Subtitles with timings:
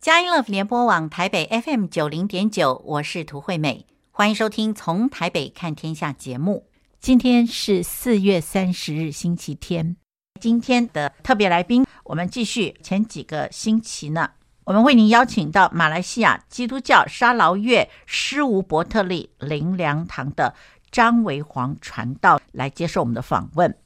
[0.00, 6.64] 佳音乐联播网台北 FM 九零点九，我是涂惠美，欢迎收听《从台北看天下》节目。
[6.98, 9.98] 今天是四月三十日，星期天。
[10.40, 14.30] 今天的特别来宾，我们继续前几个星期呢，
[14.64, 20.54] 我们为您邀请到马来西亚基督教沙劳越施无伯特利灵粮堂的
[20.90, 23.76] 张维煌传道来接受我们的访问。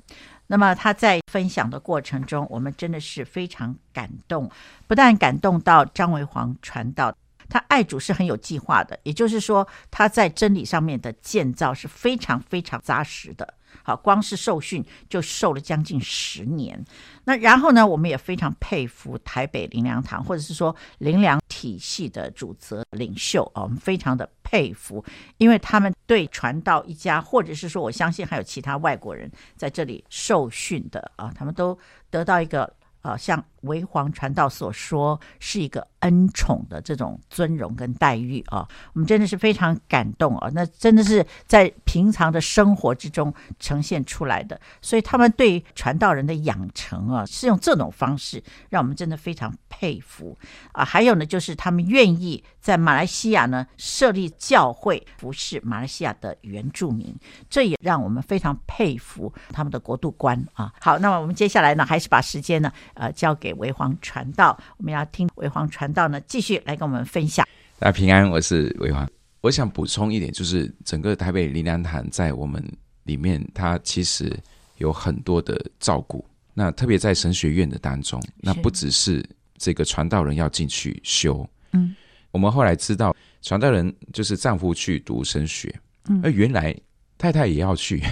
[0.46, 4.50] 那么他在分享的过程中，我们真的是非常感动，
[4.86, 7.16] 不但感动到张维煌传道，
[7.48, 13.54] 他爱主是很有计划的，也就是说他在真理上面的建造是非常非常扎实的。
[13.84, 16.84] 好，光是受训就受了将近十年。
[17.24, 25.04] 那然后呢，我们也非常佩服台北林良堂，或者是说林良体系的主责领袖啊，我们非常的佩服，
[25.36, 31.78] 因为他们对传道一家，或者是说我相信还有其他外国人在这里受训的啊，他们都
[32.10, 32.74] 得到一个。
[33.04, 40.50] 啊，像维皇传道所说，是一个恩宠的这种尊荣跟待遇啊，我们真的是非常感动啊。
[40.54, 50.36] 那真的是在平常的生活之中呈现出来的，所以他们对传道人的养成啊，是用这种方式，让我们真的非常佩服
[50.72, 50.82] 啊。
[50.82, 57.14] 还有呢，就是他们愿意在马来西亚呢设立教会，服侍马来西亚的原住民，
[57.50, 60.72] 这也让我们非常佩服他们的国度观啊。
[60.80, 62.72] 好，那么我们接下来呢，还是把时间呢。
[62.94, 67.46] 呃，交给维皇传道，我们要听维皇传道呢，继续来跟我们分享。
[67.78, 69.08] 大家平安，我是维皇。
[69.40, 72.64] 我想补充一点，就是整个台北林良堂在我们
[73.02, 74.32] 里面，它其实
[74.78, 76.24] 有很多的照顾。
[76.54, 79.22] 那特别在神学院的当中，那不只是
[79.58, 81.94] 这个传道人要进去修，嗯，
[82.30, 85.74] 我们后来知道，传道人就是丈夫去读神学，
[86.08, 86.74] 嗯，而原来
[87.18, 88.02] 太太也要去，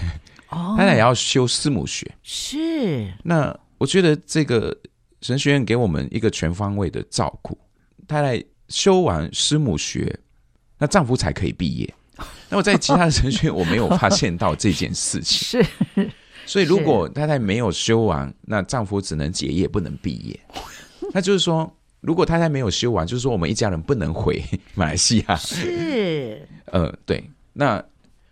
[0.48, 3.56] 哦， 太太也要修师母学，是那。
[3.83, 4.77] 我觉得这个
[5.22, 7.58] 神学院给我们一个全方位的照顾。
[8.06, 10.20] 太太修完师母学，
[10.78, 11.94] 那丈夫才可以毕业。
[12.48, 15.64] 那我在其他的神学院我没有发现到这件事情。
[15.97, 16.09] 是，
[16.47, 20.38] 所以如果太太没有修完，那丈夫只能结业，不能毕业。
[21.12, 24.41] 那就是说，如果太太没有修完，就是说我们一家人不能回
[24.76, 25.34] 马来西亚。
[25.34, 27.28] 是，呃，对。
[27.53, 27.84] 那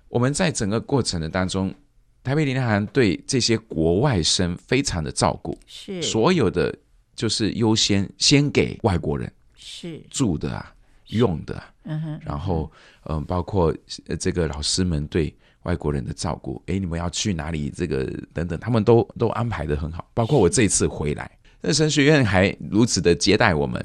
[0.09, 1.75] 我们在整个过程的当中。
[2.23, 6.75] 台北灵粮堂对这些国外生非常的照顾，是所有的
[7.17, 10.75] 就是优先先给外国人是住的啊，
[11.07, 12.71] 用的，嗯哼，然后
[13.05, 13.75] 嗯、呃，包括
[14.19, 17.71] 这个老师们对外国人的照顾，哎，你们要去哪里？
[17.71, 18.05] 这个
[18.35, 20.07] 等等，他们都都安排的很好。
[20.13, 21.31] 包括我这一次回来，
[21.63, 23.83] 那神学院还如此的接待我们，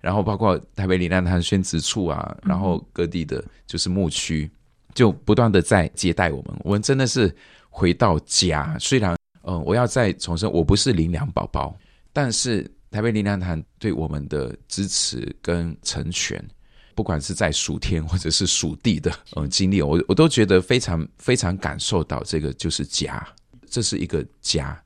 [0.00, 4.50] 然后包括台北灵粮堂宣职处啊，然后各地的就是牧区，
[4.94, 7.30] 就不断的在接待我们，我们真的是。
[7.76, 11.76] 回到家，虽然嗯、呃，我要再重申，我不是林良宝宝，
[12.12, 16.40] 但是台北林良堂对我们的支持跟成全，
[16.94, 23.26] 不管是在属天或者是属地的嗯、呃、经历，我我都觉得非常非常感受到这个就是家，
[23.68, 24.80] 这是一个家，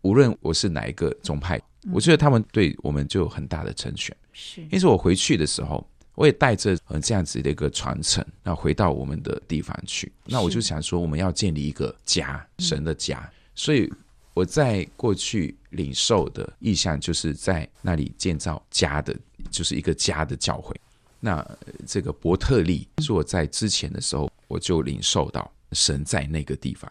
[0.00, 4.16] 无论我是哪一个宗派，我觉得他们对我们就有很大的成全。
[4.32, 5.86] 是，因此我回去的时候。
[6.14, 10.12] 我也带着嗯这样子的一个传承，那回到我们的地方去。
[10.24, 13.30] 那我就想说，我们要建立一个家，神的家。
[13.54, 13.90] 所以
[14.34, 19.16] 我在过去领受的意向，就是在那里建造家的，
[19.50, 20.78] 就是一个家的教会。
[21.18, 21.46] 那
[21.86, 26.90] 这个伯特利是我在之前的时候，我就领受到神在那个地方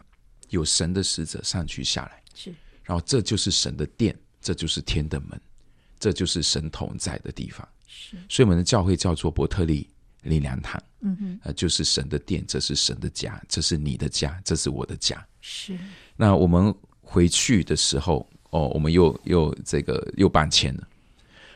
[0.50, 2.54] 有神的使者上去下来，是。
[2.82, 5.40] 然后这就是神的殿，这就是天的门，
[6.00, 7.68] 这就是神同在的地方。
[8.28, 9.88] 所以我们的教会叫做伯特利
[10.22, 15.24] 力量堂，嗯哼，呃，就是神的殿，这是神的家，这是你的家，这是我的家。
[15.40, 15.76] 是。
[16.16, 20.88] 那我们回去的时候，哦，我们又又这个又搬迁了，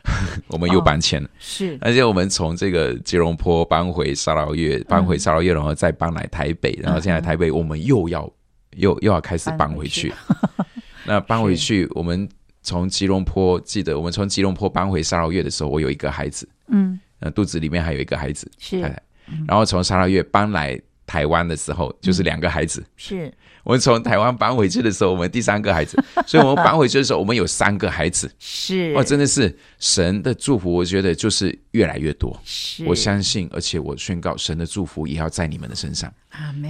[0.48, 1.78] 我们又搬迁了，哦，是。
[1.80, 8.28] 而且我们从这个吉隆坡搬回沙劳越，搬回沙劳越，然后再搬来台北，然后现在台北我们又要
[8.76, 10.12] 又又要开始搬回去。
[11.04, 12.28] 那搬回去， 我们。
[12.66, 16.98] 从吉隆坡，记得我们从吉隆坡搬回沙劳越的时候，我有一个孩子，嗯，
[17.32, 18.80] 肚子里面还有一个孩子，是。
[19.46, 20.76] 然后从沙劳越搬来
[21.06, 23.32] 台湾的时候，就是两个孩子，是。
[23.62, 25.96] 我们从台湾搬回去的时候，我们第三个孩子，
[26.26, 28.92] 所以我们搬回去的时候，我们有三个孩子，是。
[28.94, 32.36] 哇，真的是神的祝福，我觉得就是越来越多。
[32.44, 32.84] 是。
[32.84, 36.12] 我相信，而且我宣告，神的祝福也要在你们的身上，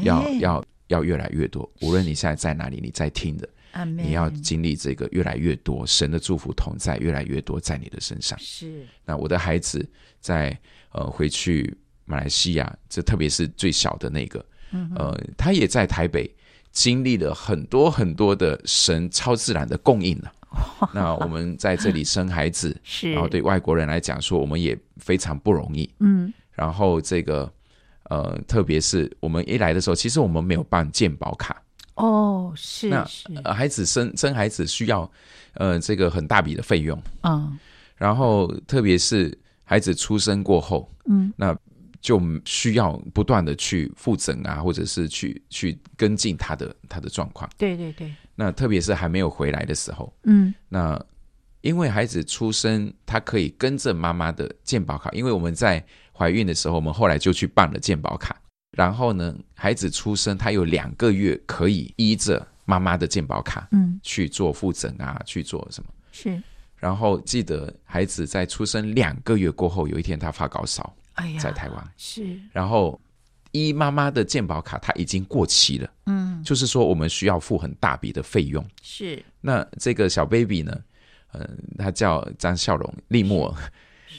[0.03, 1.67] 要要要越来越多。
[1.81, 3.49] 无论你现在在哪里，你在听的。
[3.85, 8.39] 你要经历这个越来越多神的祝福同在，越来越多在你的身上。
[8.39, 8.87] 是。
[9.05, 9.87] 那我的孩子
[10.21, 10.59] 在
[10.93, 16.33] 呃回去马来西亚，这特别是最小的那个，嗯呃，他也在台北
[16.71, 20.33] 经历了很多很多的神超自然的供应了。
[20.95, 25.91] 那我们在这里生孩子， 是，然后对外国人来讲说，我们也非常不容易。
[25.99, 27.53] 嗯，然后这个
[28.05, 31.61] 呃，特别是我们一来的时候，其实我们没有办健保卡。
[31.97, 35.11] 哦，是那是，呃，孩子生生孩子需要
[35.55, 36.99] 呃这个很大笔的费用。
[37.25, 37.59] 嗯，
[37.97, 41.57] 然后特别是孩子出生过后，嗯，那。
[42.03, 47.51] 就需要不断的去复诊啊，或者是去去跟进他的他的状况。
[47.59, 48.15] 对对对。
[48.37, 51.05] 那特别是还没有回来的时候，嗯，那
[51.63, 55.11] 因为孩子出生，他可以跟着妈妈的健保卡。
[55.11, 58.41] 因为我们在怀孕的时候，我们后来就去办了健保卡。
[58.77, 65.91] 然后呢，孩子出生，他有两个月可以依着妈妈的健保卡，嗯，去做复诊啊，去做什么？
[66.13, 66.41] 是。
[66.77, 70.95] 然后记得孩子在出生两个月过后，有一天他发高烧。
[71.15, 73.01] 哎呀，在台湾是，然后
[73.53, 78.63] 依妈妈的健保卡，它已经过期了，嗯，就是说我们需要付很大笔的费用。
[78.83, 80.79] 是，那这个小 baby 呢，
[81.33, 83.73] 嗯、呃，他叫张笑容，利莫尔，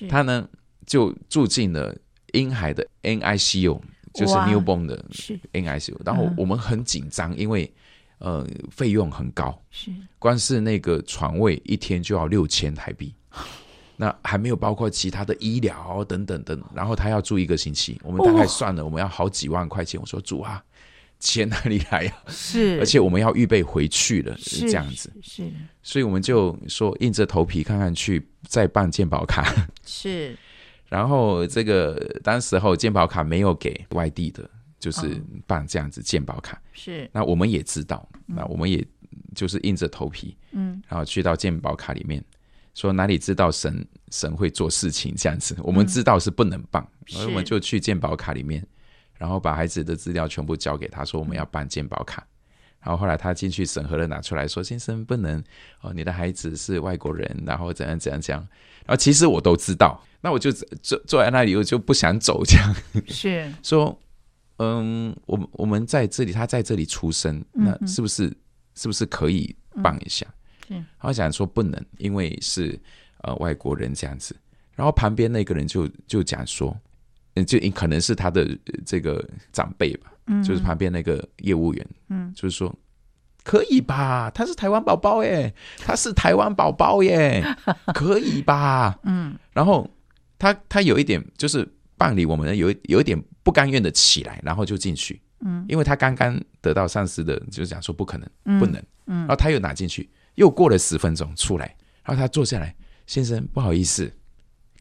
[0.09, 0.50] 他呢
[0.88, 1.95] 就住进了
[2.33, 3.80] 婴孩的 NICU，
[4.17, 5.05] 就是 newborn 的
[5.53, 7.71] NICU，然后我们很紧张，因为
[8.17, 13.13] 呃费用很高，是，光是那个床位一天就要六千台币。
[13.99, 19.99] 那还没有包括其他的医疗等等等，然后他要住一个星期，我们大概算了，我们要好几万块钱。
[19.99, 20.63] 我说住啊，
[21.19, 22.13] 钱哪里来呀？
[22.27, 25.11] 是，而且我们要预备回去了，是这样子。
[25.23, 29.51] 是，所以我们就说硬着头皮看看去再办健保卡。
[29.83, 30.37] 是，
[30.87, 34.49] 然后这个当时候健保卡没有给外地的，
[34.79, 36.61] 就是办这样子健保卡。
[36.73, 38.85] 是，那我们也知道，那我们也
[39.35, 42.23] 就是硬着头皮，嗯，然后去到健保卡里面。
[42.73, 48.63] 说哪里知道神神会做事情这样子，我们知道是不能办，所以、嗯、我们就去鉴宝卡里面，
[49.17, 52.23] 然后把孩子的资料全部交给他，说我们要办鉴宝卡。
[52.87, 55.43] 然后后来他进去审核了，拿出来说先生不能
[55.81, 58.41] 哦，你的孩子是外国人，然后怎样怎样怎样。
[58.85, 62.75] 然后其实我都知道，那我就坐坐在那里，我就不想走这样。
[63.09, 63.99] 是 说
[64.59, 68.35] 嗯，我我们在这里，他在这里出生，那是不是、嗯、
[68.75, 69.53] 是不是可以
[69.83, 70.25] 帮一下？
[70.69, 72.79] 嗯嗯，他想说不能，因为是
[73.23, 74.33] 呃外国人这样子。
[74.75, 76.73] 然后旁边那个人就就讲说，
[77.33, 82.74] 嗯，就可能是他的这个长辈吧，嗯，就是旁边那个业务员，嗯，就是说
[83.44, 87.44] 可以吧，他是台湾宝宝耶，他是台湾宝宝耶，
[87.95, 89.35] 可以吧，嗯。
[89.53, 89.89] 然后
[90.38, 100.09] 他他有一点就是办理我们有有一点不甘愿的起来，然后就进去，嗯，因为他刚刚得到上司的就是讲说不可能，不能，嗯，然后他又拿进去。
[100.35, 101.65] 又过了十分钟出来，
[102.03, 102.75] 然后他坐下来，
[103.07, 104.12] 先生不好意思，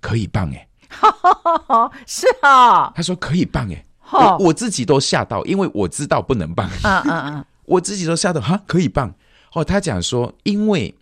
[0.03, 0.69] 可以办哎，
[2.07, 9.15] 是啊，他说可以办哎，我我自己都吓到，因为我知道不能办，嗯嗯嗯， 我自己都吓到哈，可以办
[9.53, 9.65] 哦。
[9.65, 10.95] 他讲说，因为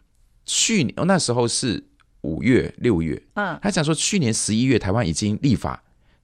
[0.46, 1.82] 去年那时候是
[2.22, 5.82] 五月六月，嗯，他讲说去年十一月台湾已经立法，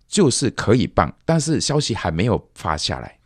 [0.09, 3.17] 就是可以办，但是消息还没有发下来。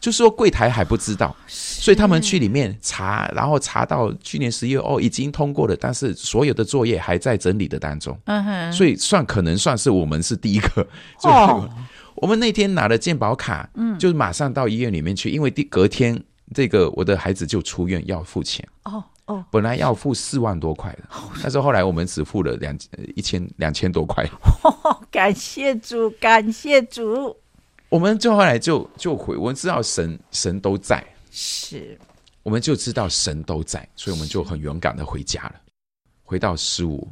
[0.00, 8.18] 就是说柜台还不知道，所以他们去里面查，然后查到去年十一月哦，已经通过了，但是所有的作业还在整理的当中。
[8.24, 10.84] 嗯哼，所以算可能算是我们是第一个。
[11.22, 11.70] 哦，
[12.16, 16.22] 我们那天拿了健保卡，嗯，就马上到医院里面去，因为第隔天
[16.54, 18.66] 这个我的孩子就出院要付钱。
[18.84, 21.08] 哦哦，本来要付四万多块的，
[21.42, 22.76] 但是后来我们只付了两
[23.14, 24.28] 一千两千多块。
[25.12, 27.36] 感谢主，感谢主。
[27.88, 31.96] 我们就后来就就回，我们知道神神都在，是，
[32.42, 35.54] 我们就知道神都在，所以我们就很勇敢的回家了。
[36.24, 37.06] 回到十五，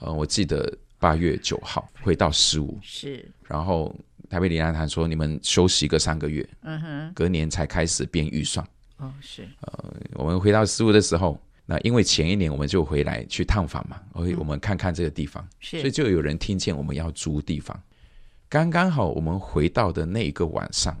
[0.00, 3.94] 呃，我记得八月九号回到十五，是，然后
[4.30, 8.64] 台北灵粮堂说你们休息个三个月，嗯哼，隔年才开始编预算。
[8.98, 17.78] 哦，是，呃，我们回到十五的时候，那因为前一年我们就回来去探访嘛，所以我们看看这个地方，是，所以就有人听见我们要租地方。
[18.48, 20.96] 刚刚好，我们回到的那一个晚上，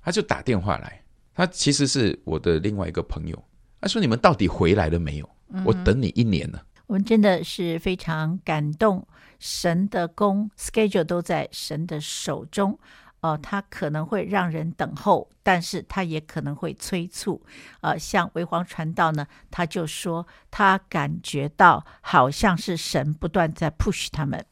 [0.00, 1.02] 他就打电话来。
[1.34, 3.44] 他其实是我的另外一个朋友。
[3.80, 5.28] 他说：“你们到底回来了没有？
[5.64, 9.06] 我等你一年了。”我们真的是非常感动。
[9.38, 12.78] 神的工 schedule 都在神的手中。
[13.22, 17.40] 哦，他可能会让人等候，但是他也可能会催促。
[17.80, 24.44] 呃，像维煌传道呢，他就说他感觉到好像是神不断在 push 他们。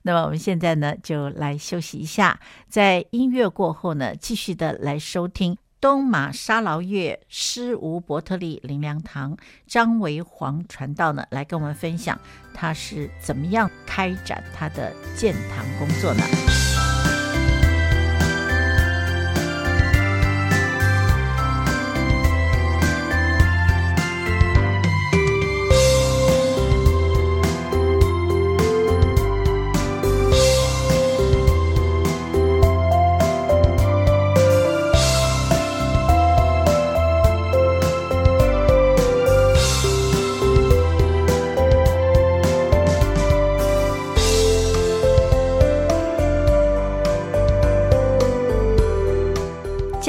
[0.00, 12.20] 那么我们现在呢，就来休息一下，在音乐过后呢，继续的来收听东马沙劳月施无伯特利灵良堂张维煌传道呢，来跟我们分享
[12.52, 16.69] 他是怎么样开展他的建堂工作呢？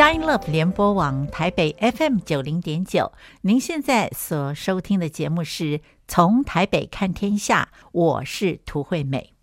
[0.01, 9.35] 佳音 Love 联播网台北 FM 九零点九，您现在所收听的节目是从台北看天下，我是涂惠美。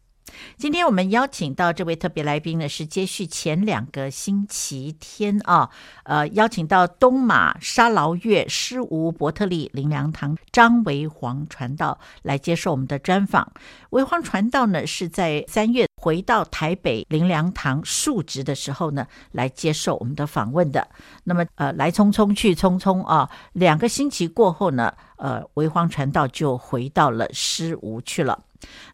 [0.56, 5.70] 今天我们邀请到这位特别来宾呢，是接续前两个星期天啊，
[6.02, 13.52] 呃，邀请到东马沙劳月施无伯特利林良堂张维煌传道来接受我们的专访。
[13.90, 20.86] 维煌传道呢，是在三月回到台北林良堂述职的时候呢，来接受我们的访问的。
[21.24, 28.38] 那么，呃，来匆匆去匆匆啊，两个星期过后呢，呃，维荒传道就回到了师无去了。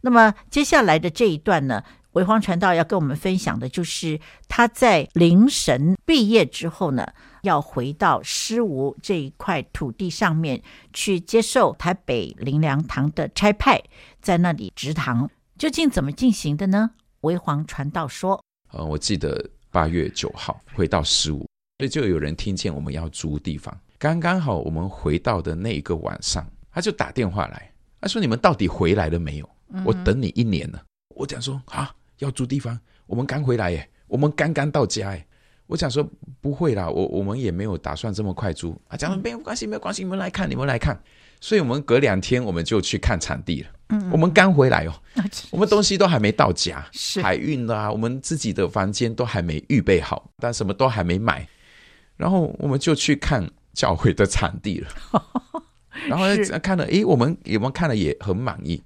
[0.00, 1.82] 那么接下来的这一段呢，
[2.12, 4.18] 维荒传道要跟我们分享的就是
[4.48, 7.06] 他在灵神毕业之后呢，
[7.42, 13.82] 要回到师无这一块土地上面去接受台北林良堂的差派，
[14.20, 16.90] 在那里植堂，究竟怎么进行的呢？
[17.20, 18.42] 维皇传道说
[18.72, 21.46] ：“呃，我记得八月九号回到十五，
[21.78, 29.48] 所以就有人听见我们要租地方，刚刚好我们回到的那一个晚上，他就打电话来，他说：‘你们到底回来了没有？’
[29.84, 30.82] 我等你一年了，
[31.14, 35.26] 我讲说啊，要租地方，我们刚回来耶，我们刚刚到家耶。
[35.66, 36.06] 我讲说
[36.42, 38.96] 不会啦，我我们也没有打算这么快租啊。
[38.98, 41.02] 讲说没有关系，没有关系，你们来看，你们来看。
[41.44, 43.68] 所以我们隔两天我们就去看场地了。
[43.90, 44.94] 嗯，我们刚回来哦，
[45.52, 51.46] 我们东西都还没到家，是海运啊，我们自己的房间都还没预备好，但什么都还没买，
[52.16, 54.88] 然后我们就去看教会的场地了。
[56.08, 56.24] 然后
[56.62, 58.82] 看了，诶，我们我们看了也很满意。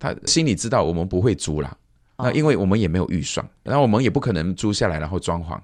[0.00, 1.78] 他心里知道我们不会租了，
[2.18, 5.56] 那因为我们也没有预算，然后我们也不可能租下来然后装潢，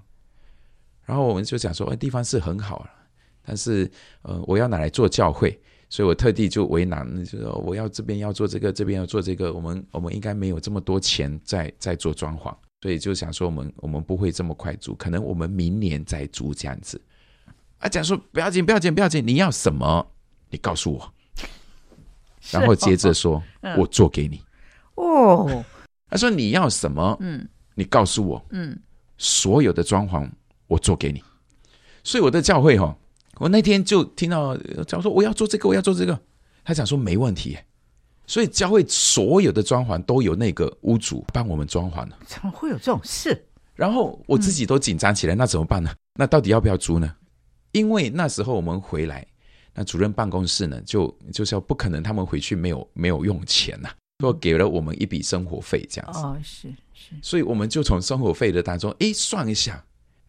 [1.04, 2.88] 然后我们就讲说，哎，地方是很好，
[3.44, 3.90] 但是
[4.22, 5.60] 呃，我要拿来做教会，
[5.90, 16.98] 所以我特地就为难，就是我要这边要做这个，这边要做这个，我们我们应该没有这么多钱在在做装潢，所以就想说我们我们不会这么快租，可能我们明年再租这样子。
[17.80, 20.06] 啊，讲说不要紧，不要紧，不要紧，你要什么，
[20.48, 21.12] 你告诉我。
[22.52, 24.40] 然后接着说：“嗯、我做给你。”
[24.96, 25.64] 哦，
[26.08, 27.16] 他说：“你要什么？
[27.20, 28.42] 嗯，你告诉我。
[28.50, 28.78] 嗯，
[29.18, 30.26] 所有的装潢
[30.66, 31.22] 我做给你。”
[32.02, 32.96] 所以我的教会哈，
[33.40, 34.54] 我那天就听到
[34.86, 36.20] 讲说：“我要做这个，我要做这个。”
[36.62, 37.56] 他讲说：“没问题。”
[38.28, 42.18] 所以教会所有的装潢都有那个屋主帮我们装潢了。
[42.26, 43.46] 怎么会有这种事？
[43.74, 45.90] 然后我自己都紧张起来，那怎么办呢？
[46.14, 47.12] 那到底要不要租呢？
[47.72, 49.26] 因为那时候我们回来。
[49.72, 56.18] 那主任办公室呢，就就是要不可能他们回去没有没有用钱呐、啊，说给了我们一笔生活费这样子。
[56.18, 57.14] 哦，是是。
[57.22, 59.82] 所以我们就从生活费的当中，哎，算一下，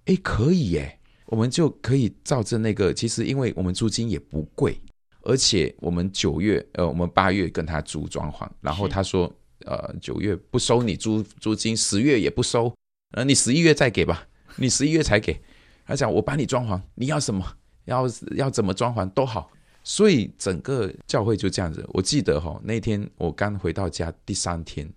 [0.06, 1.00] 哎，可以耶，
[1.32, 4.78] 我们就可以照着那个，其实因为我们租金也不贵，
[5.22, 9.32] 而且我们九月呃，我们八月跟他租装潢，然后他说
[9.64, 12.76] 呃九月不收你租租金，十月也不收，
[13.14, 15.42] 呃你十一月再给吧，你十一月才给。
[15.86, 17.46] 他讲我帮你装潢，你要什么？
[17.86, 19.50] 要要怎么装潢都好，
[19.86, 21.88] 所以整个教会就这样子。
[21.94, 24.92] 我记得哈，那天我刚回到家第三天，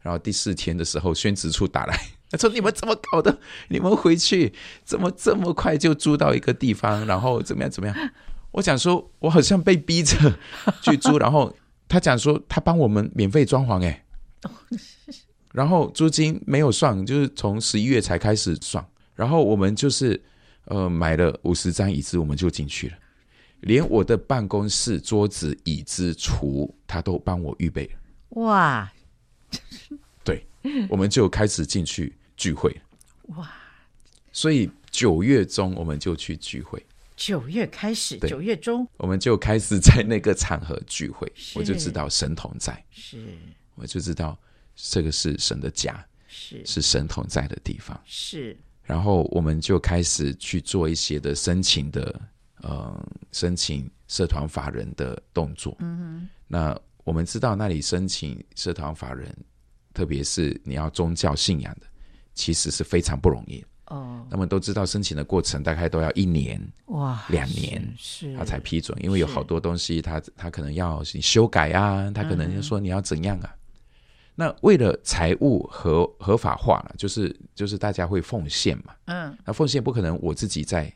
[0.00, 1.94] 然后第四天的时候，宣职处打来，
[2.30, 3.38] 他 说：“你们怎么搞的？
[3.68, 4.52] 你们回去
[4.84, 7.06] 怎么这么快就租到一个地方？
[7.06, 7.96] 然后怎么样怎么样？”
[8.52, 10.38] 我讲说，我好像被逼着
[10.82, 11.54] 去租，然后
[11.88, 14.04] 他讲说他帮我们免费装潢，哎，
[15.52, 20.22] 然后租金没有算，就是从十一月才开始算，然后我们就是。
[20.68, 22.94] 呃，买了五十张椅子，我们就进去了。
[23.60, 27.92] 连我的办公室桌子、椅子、厨，他都帮我预备了。
[28.30, 28.92] 哇！
[30.72, 32.74] 对，我们就开始进去聚会。
[33.36, 33.50] 哇！
[34.32, 36.84] 所以九月中我们就去聚会。
[37.16, 42.84] 九月开始，九月中我们就开始在那个场合聚会，我就知道神同在。
[42.90, 43.26] 是，
[43.74, 44.38] 我就知道
[44.74, 47.98] 这个是神的家，是是神同在的地方。
[48.04, 48.54] 是。
[48.82, 52.20] 然后我们就开始去做一些的申请的，
[52.60, 55.74] 呃，申请社团法人的动作。
[55.80, 56.28] 嗯哼。
[56.46, 59.34] 那我们知道那里申请社团法人，
[59.96, 61.86] 特别是你要宗教信仰的，
[62.34, 63.64] 其实是非常不容易。
[63.86, 64.24] 哦。
[64.30, 73.48] 那么都知道申请的过程大概都要一年，哇，两年是他才批准，因为有好多东西他他可能要你修改啊，他可能就说你要怎样啊。
[73.50, 73.58] 嗯
[74.38, 80.92] 那为了财务合合法化了，就是就是大家会奉献嘛，嗯，那奉献不可能我自己在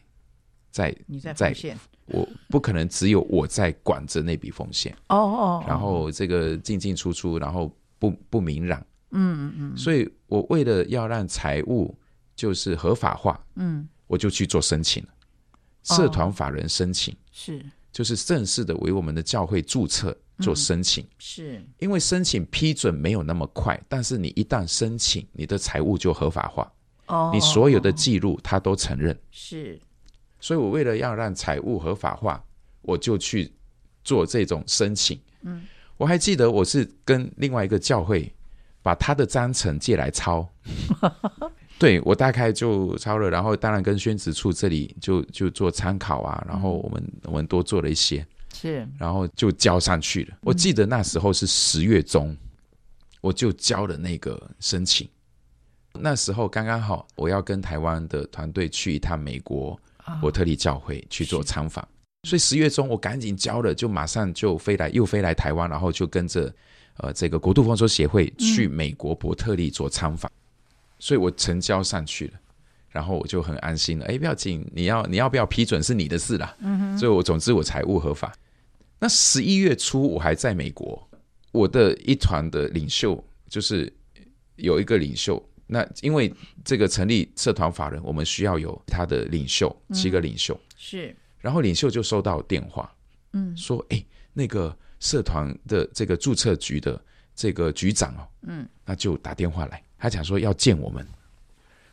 [0.70, 11.96] 在你在奉献，我不可能只有我在管着那笔奉献，哦哦，然后这个进进出出，然后不不明朗，嗯嗯嗯，所以我为了要让财务
[12.34, 15.04] 就是合法化，嗯，我就去做申请，
[15.82, 20.16] 社团法人申请是，就是正式的为我们的教会注册。
[20.42, 26.72] 做申请，嗯、是因为申请批准没有那么快，但是你一旦申请，你的财务就合法化。
[27.08, 29.14] 哦，你所有的记录他都承认。
[29.30, 29.78] 是，
[30.40, 32.42] 所以我为了要让财务合法化，
[32.80, 33.52] 我就去
[34.02, 35.20] 做这种申请。
[35.42, 35.66] 嗯，
[35.98, 38.32] 我还记得我是跟另外一个教会
[38.82, 40.48] 把他的章程借来抄。
[41.78, 50.36] 对，我大概就抄了，然后当然跟宣纸处这里就就做参考啊，然后我们、嗯、我们多做了一些，是，然后就交上去了。
[50.42, 52.38] 我记得那时候是十月中，嗯、
[53.22, 55.08] 我就交了那个申请。
[55.94, 59.80] 那时候刚刚好，我要跟台湾的团队去一趟美国
[60.20, 61.88] 伯特利教会去做参访，哦、
[62.28, 66.54] 所以十月中我赶紧交了，就马上就飞来，又飞来台湾，然后就跟着
[67.02, 70.30] 呃这个国度丰收协会去美国伯特利做参访。
[70.30, 70.38] 嗯
[71.02, 72.34] 所以我成交上去了，
[72.90, 74.04] 然后我就很安心了。
[74.04, 76.54] 哎，不要紧，你要你要不要批准是你的事啦。
[76.60, 76.98] 嗯哼。
[76.98, 78.30] 所以我总之我财务合法。
[78.98, 81.08] 那十一月初我还在美国，
[81.52, 83.90] 我的一团的领袖就是
[84.56, 85.42] 有一个领袖。
[85.66, 86.30] 那因为
[86.62, 90.52] 这个成立社团法人，我们需要有他的领袖，七个领袖。
[90.52, 91.16] 嗯、是。
[91.38, 92.94] 然后领袖就收到电话，
[93.32, 94.04] 嗯，说哎，
[94.34, 97.02] 那个社团的这个注册局的
[97.34, 99.82] 这个局长哦，嗯，那就打电话来。
[99.98, 101.06] 他讲说要见我们，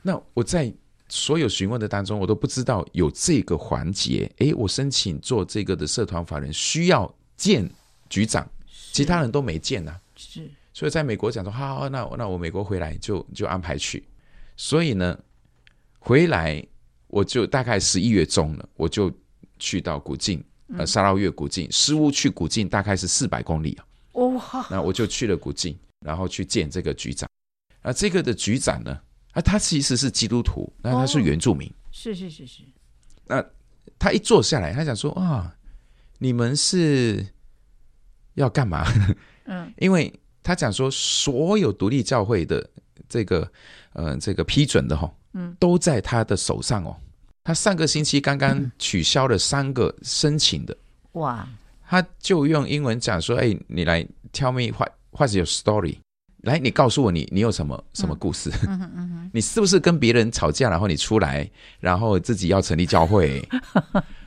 [0.02, 0.72] 那我在
[1.10, 4.32] 所有询问的当中，我都不知道有这个环节。
[4.38, 7.70] 诶，我申请做这个的社团法人需要见
[8.10, 8.50] 局长，
[8.94, 10.02] 其他人都没见呐、啊。
[10.16, 14.06] 是，所以在美国讲说，好，好，那那我美国回来就就安排去。
[14.56, 15.18] 所以呢，
[16.00, 16.66] 回来
[17.08, 19.12] 我就大概十一月中了，我就
[19.60, 20.44] 去到古晋，
[20.76, 23.86] 呃，沙捞越古晋，失屋去古晋大概是四百公里啊。
[24.14, 24.68] 哇！
[24.70, 27.30] 那我就去了古晋，然后去见这个局长。
[27.82, 29.00] 啊，这个的局长呢，
[29.32, 32.64] 啊，他其实是基督徒，那他是原住民，哦、是是是是。
[33.26, 33.46] 那
[33.98, 35.56] 他一坐下来，他想说啊，
[36.18, 37.26] 你们是
[38.34, 38.86] 要干嘛？
[39.46, 40.12] 嗯， 因为
[40.44, 42.68] 他讲说，所有独立教会的
[43.08, 43.50] 这个
[43.94, 46.98] 呃这个批准的哈，嗯，都在他的手上哦。
[47.48, 50.76] 他上个星期刚刚取消了三个申请的，
[51.14, 51.48] 哇，
[51.88, 55.96] 他就用英文讲说，哎，你来 tell me what what's your story。
[56.42, 58.52] 来，你告诉我你你有什么什么故事？
[58.68, 63.42] 嗯嗯嗯、 你是不是跟别人吵架，然后你出来，然后自己要成立教会？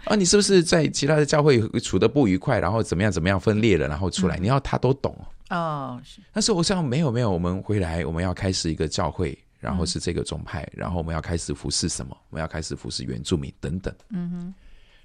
[0.07, 4.39] 啊， 你是不是在其他的教会处的不愉快，然后怎么样怎么样分裂了，然后出来？
[4.39, 5.15] 嗯、你要他都懂
[5.51, 6.01] 哦。
[6.03, 6.23] 是。
[6.33, 12.17] 但是我想没有没有，我们回来，我们要开始一个教会，然后是这个宗派，然后我们要开始服侍什么？
[12.31, 13.95] 我们要开始服侍原住民等等。
[14.09, 14.55] 嗯哼。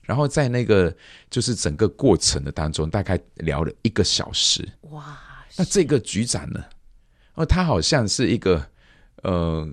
[0.02, 0.96] 然后在那个
[1.30, 4.68] 就是整个过程的当中，大概聊了一个小时。
[4.92, 5.18] 哇。
[5.58, 6.64] 那这个局长呢？
[7.34, 8.66] 哦，他好像是一个，
[9.24, 9.70] 呃，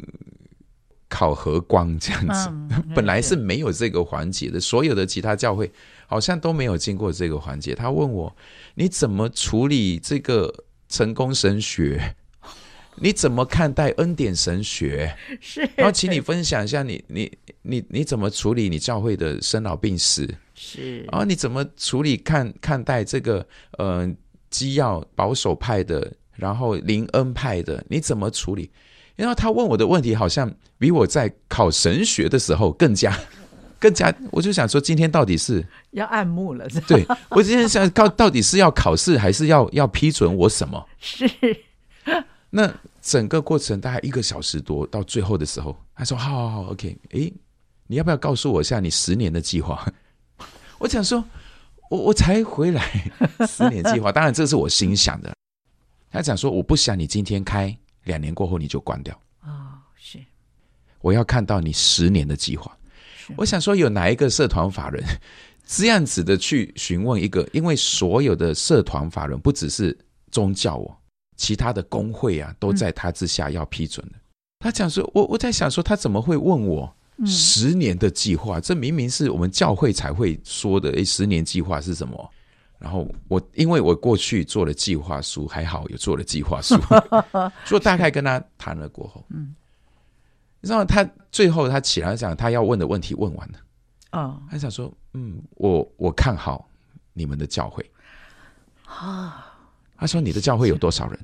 [1.08, 5.70] 考核官这样子，嗯、 本来是没有这个环节的，所有的其他教会
[6.06, 7.74] 好像都没有经过这个环节。
[7.74, 8.34] 他问我，
[8.74, 10.52] 你怎么处理这个
[10.88, 12.16] 成功神学？
[12.96, 15.14] 你怎么看待恩典神学？
[15.40, 17.30] 是，然后请你分享一下你你
[17.62, 20.28] 你你怎么处理你教会的生老病死？
[20.54, 23.46] 是，然后你怎么处理看看待这个
[23.78, 24.08] 呃
[24.50, 26.12] 基要保守派的？
[26.34, 28.70] 然后灵恩派的你怎么处理？
[29.14, 33.16] 然后他问我的问题好像比我在考神学的时候更加
[33.78, 36.66] 更加，我就想说今天到底是要按幕了？
[36.88, 40.84] 对，我今天想到到底是要考试还是要要批准我什么？
[40.98, 41.28] 是。
[42.54, 47.32] 那整个过程大概一个小时多，到最后的时候，他说：“好好好，OK，诶，
[47.86, 49.90] 你要不要告诉我一下你十年的计划？”
[50.78, 51.24] 我想说，
[51.88, 53.10] 我我才回来，
[53.48, 55.34] 十年计划，当然这是我心想的。
[56.10, 59.18] 他讲说：“我不想你今天开，两年过后你就关掉。
[59.44, 60.18] 哦，是，
[61.00, 62.76] 我要看到你十年的计划。
[63.16, 65.02] 是我想说，有哪一个社团法人
[65.64, 67.48] 这样子的去询问一个？
[67.54, 69.96] 因为所有的社团法人不只是
[70.30, 70.94] 宗教哦，
[71.42, 74.12] 其他的工会啊，都在他之下要批准的。
[74.14, 74.22] 嗯、
[74.60, 76.94] 他讲说，我我在想说，他怎么会问我
[77.26, 78.60] 十年的计划？
[78.60, 80.92] 嗯、这明明是我们教会才会说的。
[80.92, 82.30] 诶，十年计划是什么？”
[82.78, 86.76] 然后我因为我过去做了计划书，还好有做了计划书，
[87.66, 89.52] 所以大概跟他谈了过后，嗯，
[90.60, 93.58] 你知道他最后他起来讲他要问的问题问完了，
[94.12, 96.68] 哦，他想说，嗯，我我看好
[97.12, 97.88] 你们的教会，
[98.86, 99.46] 啊，
[99.96, 101.18] 他说你的教会有多少人？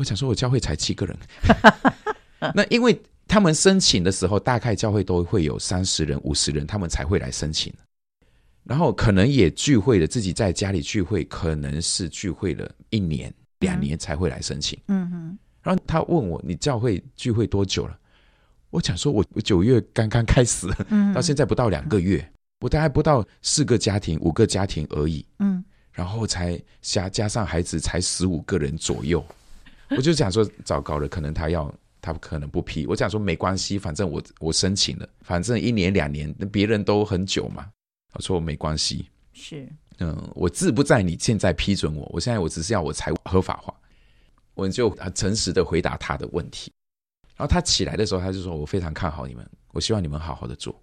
[0.00, 1.14] 我想说我教会才七个人，
[2.56, 7.70] 那因为他们申请的时候，大概教会都会有三十人、五十人，他们才会来申请。
[8.64, 14.78] 然后可能也聚会了，自己在家里聚会，可能是聚会了一年、两年才会来申请。
[14.88, 15.38] 嗯哼。
[15.62, 17.94] 然后他问我：“你教会聚会多久了？”
[18.70, 20.66] 我讲说：“我我九月刚刚开始，
[21.14, 22.26] 到现在不到两个月，
[22.60, 25.62] 我大概不到四个家庭、五个家庭而已。”嗯。
[25.92, 29.22] 然后才加加上孩子，才十五个人左右。
[29.90, 32.86] 我就想说：“糟糕了，可能他要他可能不批。
[32.86, 37.68] 我讲说没关系，反正我我申请了，反正一年两年，别人都很久嘛。
[38.12, 43.74] 我说我没关系，是，嗯，我志不在你现在批准我，我现在我只是要我财务合法化，
[44.54, 46.72] 我就很诚实的回答他的问题。
[47.36, 50.80] 然后他起来的时候，他就说我非常看好你们，我希望你们好好的做。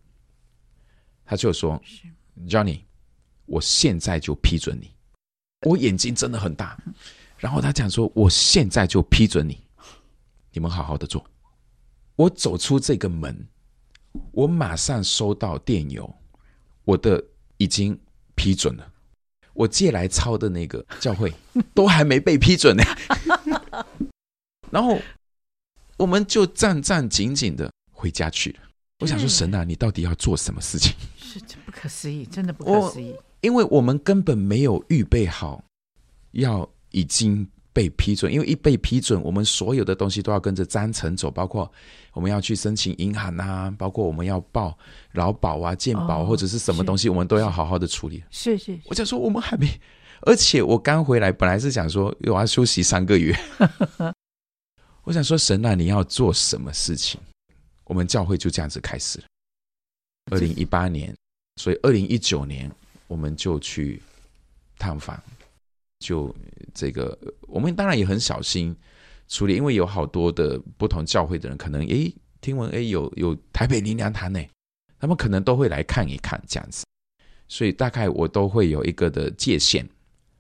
[1.26, 1.82] 他就说
[2.48, 2.82] ，Johnny，
[3.46, 4.92] 我现在就批准你。
[5.68, 6.78] 我眼睛真的很大。
[7.38, 9.62] 然后他讲说：“我现在就批准你，
[10.52, 11.24] 你们好好的做。”
[12.18, 13.48] 我走出这个门，
[14.32, 16.12] 我马上收到电邮，
[16.84, 17.24] 我的
[17.58, 18.00] 已经
[18.34, 18.92] 批准了。
[19.54, 21.32] 我借来抄的那个教会
[21.76, 22.84] 都还没被批准呢。
[24.72, 25.00] 然后
[25.98, 28.60] 我们就战战兢兢的回家去了。
[29.00, 30.94] 我想说，神啊，你到底要做什么事情？
[31.20, 33.16] 是真不可思议，真的不可思议。
[33.42, 35.64] 因为我们根本没有预备好
[36.32, 36.68] 要。
[36.92, 41.72] 已经被批准，因为一被批准，我们所有的东西都要跟着章程走，包括
[42.14, 44.78] 我们要去申请银行啊，包括我们要报
[45.12, 48.24] 劳保啊、健保或者是什么东西，我们都要好好的处理。
[48.32, 49.68] 是是，是，我想说我们还没，
[50.22, 53.36] 而且我刚回来，本来是想说我要休息三个月。
[55.04, 57.20] 我想说神啊，你要做什么事情？
[57.86, 59.26] 我们教会就这样子开始了。
[60.32, 61.16] 二零一八年，
[61.56, 62.70] 所以二零一九年
[63.08, 64.02] 我们就去
[64.78, 65.18] 探访。
[66.00, 66.34] 就
[66.74, 68.76] 这个，我们当然也很小心
[69.28, 74.40] 处理，因为有好多的不同教会的人，可能诶听闻诶有有台北灵粮堂呢，
[75.00, 76.86] 他们可能都会来看一看这样子，
[77.48, 79.88] 所以大概我都会有一个的界限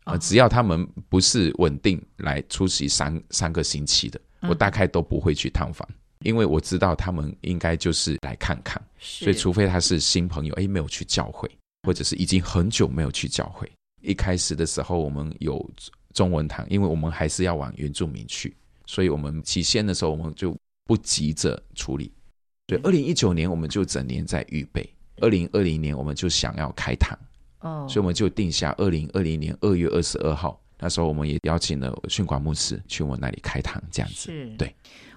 [0.03, 5.87] 啊，只要他们不是稳定来出席三三个星期的，我大概都不会去探访，
[6.19, 11.49] 因为我知道他们应该就是来看看，所以除非他是新朋友，诶没有去教会，
[11.83, 13.69] 或者是已经很久没有去教会。
[14.01, 15.69] 一开始的时候，我们有
[16.13, 18.55] 中文堂，因为我们还是要往原住民去，
[18.86, 20.55] 所以我们起先的时候，我们就
[20.86, 22.12] 不急着处理。
[22.65, 24.88] 对，二零一九年我们就整年在预备，
[25.21, 27.17] 二零二零年我们就想要开堂，
[27.62, 34.31] 哦，所以我们就定下二零二零年二月二十二号，那时候我们也邀请了训管牧师去我们那里开堂，这样子。
[34.57, 34.75] 对。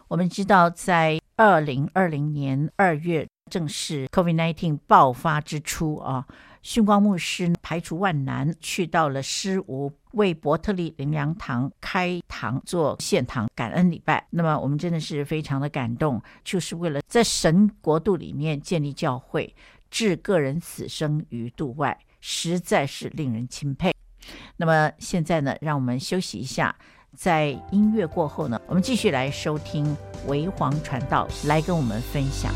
[0.09, 6.27] 我们知道，在二零二零年二月，正是 COVID-19 爆发之初啊。
[6.62, 14.27] 训光牧师排除万难，去到了狮屋，为伯特利灵粮堂开堂做献堂感恩礼拜。
[14.31, 19.55] 那么我们真的是非常的感动，就是为了在神国度里面建立教会，
[19.90, 23.94] 置个人死生于度外，实在是令人钦佩。
[24.59, 26.77] 那么现在呢，让我们休息一下，
[27.16, 29.96] 在音乐过后呢，我们继续来收听
[30.27, 32.53] 维皇传道来跟我们分享。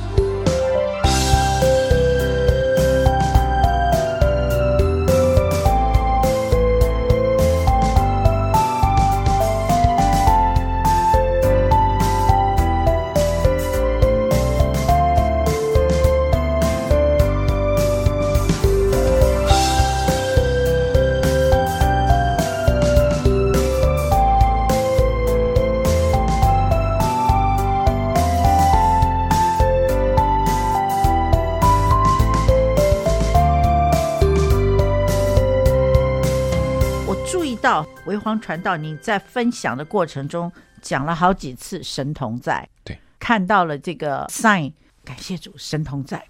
[38.05, 44.71] 维皇传道，你在分享的过程中讲了好几次神同在，对，看到了这个 sign，
[45.03, 46.23] 感谢主神同在，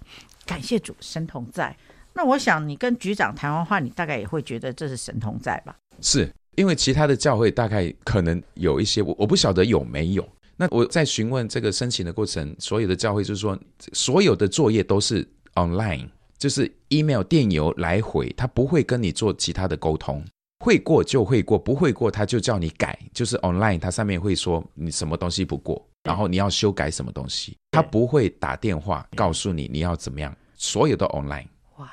[0.45, 1.75] 感谢主神同在。
[2.13, 5.75] 那我想你跟局长谈完话，你大概也会觉得这是神同在吧？
[5.99, 10.25] 是因为其他的教会大概可能有一些，我我不晓得有没有。
[10.55, 13.59] 那我在询问这个申请的过程，所有的教会就是说，
[13.91, 20.23] 所有的作业都是 online，就是 email 电邮来回，他不会跟你做其他的沟通。
[20.65, 31.45] 会过就会过，不会过他就叫你改，就是 online，它上面会说你什么东西不过，然后你要修改什么东西，他不会打电话告诉你你要怎么样，所有的 online。
[31.77, 31.87] 哇，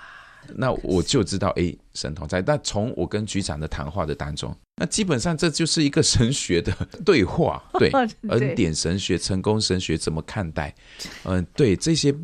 [0.54, 2.40] 那我就知道，哎，神童在。
[2.40, 6.72] 但从我跟局长的谈话的当中，那基本上这就是一个神学的
[7.04, 7.92] 对话， 对，
[8.30, 10.74] 恩典神学、成功神学怎么看待？
[11.24, 12.14] 嗯，对这些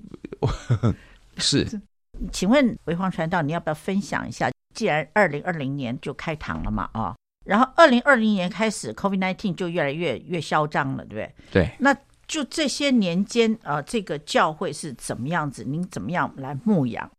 [1.37, 1.69] 是。
[2.33, 4.51] 请问维煌传道，你要不要分享一下？
[4.79, 11.35] 既然二零二零年就开堂了嘛，啊，然后二零二零年开始，COVID-19 就越来越越嚣张了，对不对？
[11.65, 11.71] 对。
[11.81, 11.93] 那
[12.29, 15.65] 就这些年间，呃，这个教会是怎么样子？
[15.65, 17.11] 您怎么样来牧养？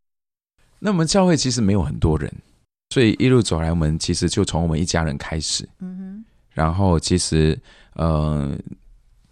[0.78, 2.32] 那我们教会其实没有很多人，
[2.94, 5.68] 所以一路走来，我们其实就从我们一家人开始。
[5.80, 6.24] 嗯哼。
[6.52, 7.60] 然后其实，
[7.92, 8.56] 呃。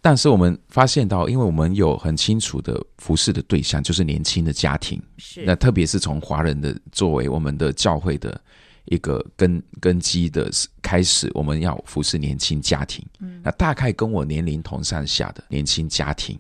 [0.00, 5.02] 但是我们发现到，因为我们有很清楚的服侍的对象，就是年轻的家庭。
[5.18, 5.44] 是。
[5.44, 8.40] 那特别是从华人的作为我们的教会的
[8.84, 13.04] 一个根根基的开始，我们要服侍年轻家庭。
[13.18, 16.38] 嗯，那大概跟我年龄同上下的年轻家庭，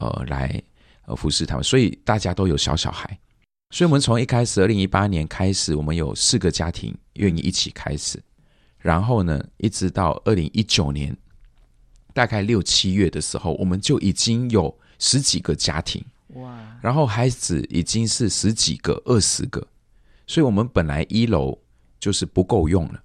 [0.00, 0.62] 呃，来
[1.06, 3.18] 呃服侍他们，所以大家都有小小孩。
[3.70, 8.22] 所以，我们从一开始，二零一八年开始，我们有四个家庭愿意一起开始，
[8.78, 11.16] 然后呢，一直到二零一九年，
[12.12, 16.04] 大概六七月的时候，我们就已经有十几个家庭。
[16.34, 16.78] 哇！
[16.80, 19.66] 然后孩子已经是十几个、二十个，
[20.26, 21.56] 所以我们本来一楼
[22.00, 23.02] 就是不够用了，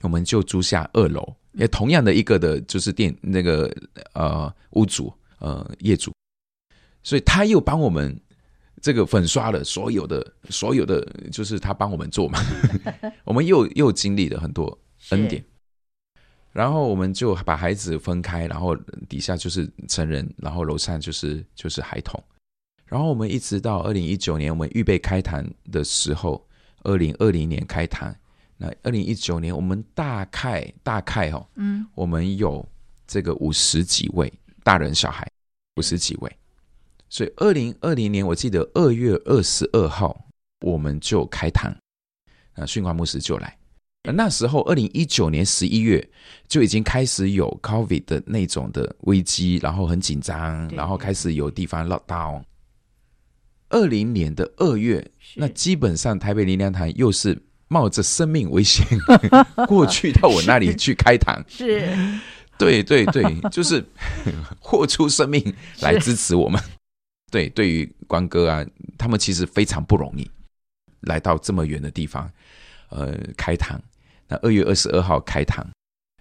[0.00, 3.70] 我们就租下二楼，也同样的一个的，就是店那个
[4.14, 6.10] 呃屋主呃业主，
[7.02, 8.18] 所以他又帮我们
[8.80, 12.38] 这个粉刷了所有的所有的，就是他帮我们做嘛，
[13.24, 14.78] 我们又又经历了很多
[15.10, 15.44] 恩典，
[16.56, 18.74] 然后我们就把孩子分开，然后
[19.10, 22.18] 底下就是成人，然后楼上就是就是孩童。
[22.86, 26.42] 然后我们一直到二零一九年，我们预备开坛的时候，
[26.82, 28.18] 二零二零年开坛，
[28.56, 32.66] 那二零一九年我们大概大概哦，嗯，我们有
[33.06, 34.32] 这个五十几位
[34.64, 35.30] 大人小孩，
[35.76, 36.38] 五十几位，
[37.10, 40.18] 所以二零二零年我记得二月二十二号
[40.62, 41.76] 我们就开坛，
[42.54, 43.55] 那训光牧师就来，
[44.12, 46.06] 那时候二零一九年十一月
[46.48, 52.42] 就已经开始有 COVID 的那种的危机，然后很紧张，然后开始有地方 lock down。
[53.68, 58.86] 二零年的二月，那基本上台北林良堂又是冒着生命危险
[59.66, 61.92] 过去到我那里去开堂，是，
[62.56, 63.84] 对对对，就是
[64.60, 66.62] 豁出生命来支持我们。
[67.28, 68.64] 对，对于关哥啊，
[68.96, 70.30] 他们其实非常不容易，
[71.00, 72.30] 来到这么远的地方，
[72.90, 73.82] 呃，开堂。
[74.28, 75.66] 那二月二十二号开堂。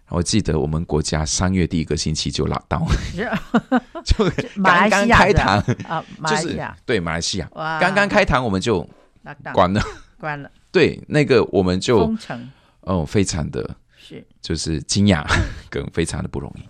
[0.10, 2.86] 我记得我们国家三月第一个星期就拉到，
[4.06, 4.24] 就
[4.64, 5.58] 刚刚开堂
[5.90, 7.50] 啊， 就是对马来西亚，
[7.82, 8.88] 刚刚开堂我们就
[9.52, 9.82] 关了，
[10.20, 10.50] 关了。
[10.72, 12.16] 对，那个我们就
[12.82, 14.24] 哦，非常的，是。
[14.42, 15.26] 就是惊讶
[15.72, 16.62] 跟非常的不容易。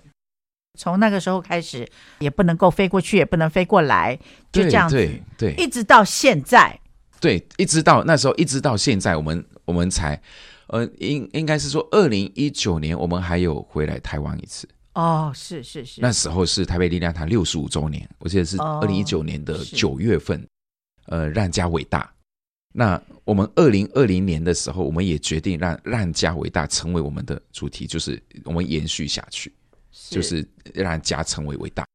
[0.80, 1.86] 从那个时候开始，
[2.20, 4.18] 也不能够飞过去，也不能飞过来，
[4.50, 6.80] 就这样子，对对，一直到现在，
[7.20, 10.22] 对，一直到那时候，一直到现在，我们我们才。
[10.68, 20.42] 呃，应应该是说，二零一九年我们还有回来台湾一次哦，是是是，那时候是台北力量堂六十五周年，我记得是二零一九年的九月份，
[21.08, 22.12] 哦、呃，让家伟大。
[22.74, 29.54] 那我们二零二零年的时候，我们也决定让让家伟大成为我们的主题，就是我们延续下去，
[29.92, 31.86] 是就是让家成为伟大。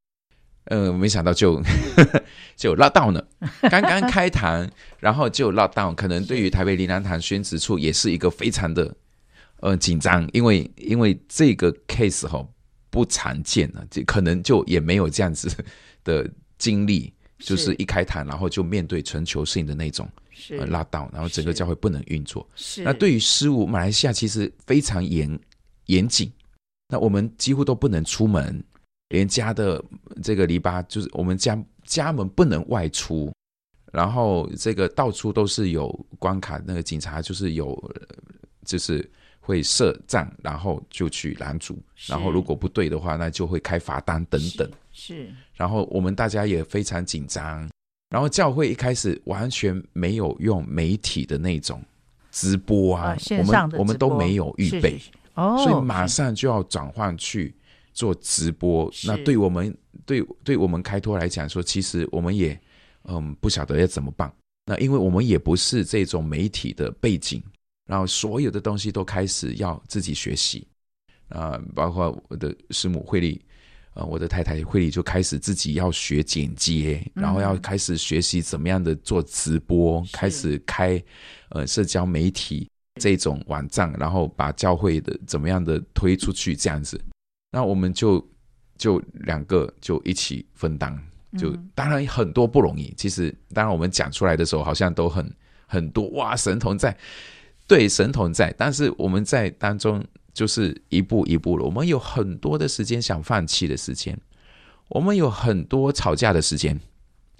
[0.64, 1.60] 呃，没想到就
[2.54, 3.26] 就 lock down 了，
[3.62, 4.68] 刚刚开堂，
[4.98, 8.94] 然后就 lock down，可能对于台北林南堂宣职处也是一个非常的
[9.60, 12.46] 呃紧张，因为因为这个 case 哈
[12.90, 15.50] 不常见啊，就可能就也没有这样子
[16.04, 22.46] 的经历，就是一开堂然后就面对全球性的那种是、呃、lock down，然后整个教会不能运作。
[22.54, 25.40] 是那对于失误，马来西亚其实非常严
[25.86, 26.30] 严谨，
[26.88, 28.62] 那我们几乎都不能出门。
[29.10, 29.84] 连家的
[30.22, 33.32] 这个篱笆，就是我们家家门不能外出，
[33.92, 37.76] 然后这个到处都是有关卡，那个警察就是有，
[38.64, 39.08] 就是
[39.40, 44.70] 会设站，然后就去拦阻，然后如果不对的话，那就会开罚单等等。
[44.92, 47.68] 是，是然后我们大家也非常紧张，
[48.10, 51.82] 然后教会一开始完全没有用媒体的那种
[52.30, 55.00] 直播啊，啊线上的直播，我们我们都没有预备，
[55.34, 57.52] 哦，所以马上就要转换去。
[58.00, 62.58] 做直播，那对我们对对我们开拓来讲说，其实我们也
[63.04, 64.32] 嗯不晓得要怎么办。
[64.64, 67.42] 那因为我们也不是这种媒体的背景，
[67.86, 70.66] 然后所有的东西都开始要自己学习
[71.28, 73.38] 啊，包括我的师母慧丽，
[73.92, 81.02] 呃，我的太太慧丽就开始自己要学剪接，然后要开始学习怎么样的做直播，开始开
[81.50, 82.66] 呃社交媒体
[82.98, 86.98] 这种网站，然后把教会的怎么样的推出去这样子。
[87.50, 88.24] 那我们就
[88.78, 90.96] 就两个就一起分担，
[91.36, 92.94] 就当然很多不容易。
[92.96, 95.34] 其实当然我们讲出来的时候，好像都很
[95.66, 96.96] 很多哇，神童在，
[97.66, 98.54] 对，神童在。
[98.56, 101.64] 但是我们在当中就是一步一步了。
[101.64, 104.16] 我们有很多的时间想放弃的时间，
[104.88, 106.80] 我们有很多吵架的时间，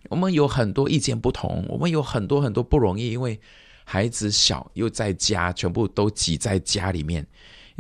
[0.09, 3.41] 我们有很多意见不同，我们有很多很多不容易，因为
[3.85, 7.25] 孩子小又在家，全部都挤在家里面。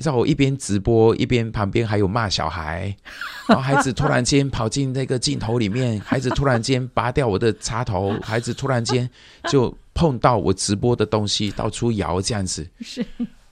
[0.00, 2.96] 你知道我一边直播一边旁边还有骂小孩，
[3.46, 9.06] 然后孩子突然间跑进那个镜头里面， 孩子突然间拔掉我的插头，孩子突然间
[9.50, 12.66] 就碰到我直播的东西，到处摇这样子。
[12.80, 13.04] 是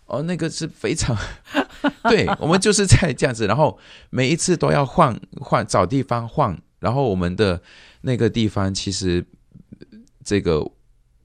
[0.07, 1.15] 哦，那个是非常，
[2.09, 7.61] 对，我们就是在这样子，然后每一次都要换换找地方换，然后我们的
[8.01, 9.23] 那个地方其实
[10.25, 10.67] 这个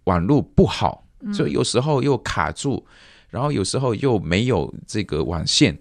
[0.04, 2.86] 网络不好，所以有时候又卡住。
[3.34, 5.76] 然后有时候又没有这个网线，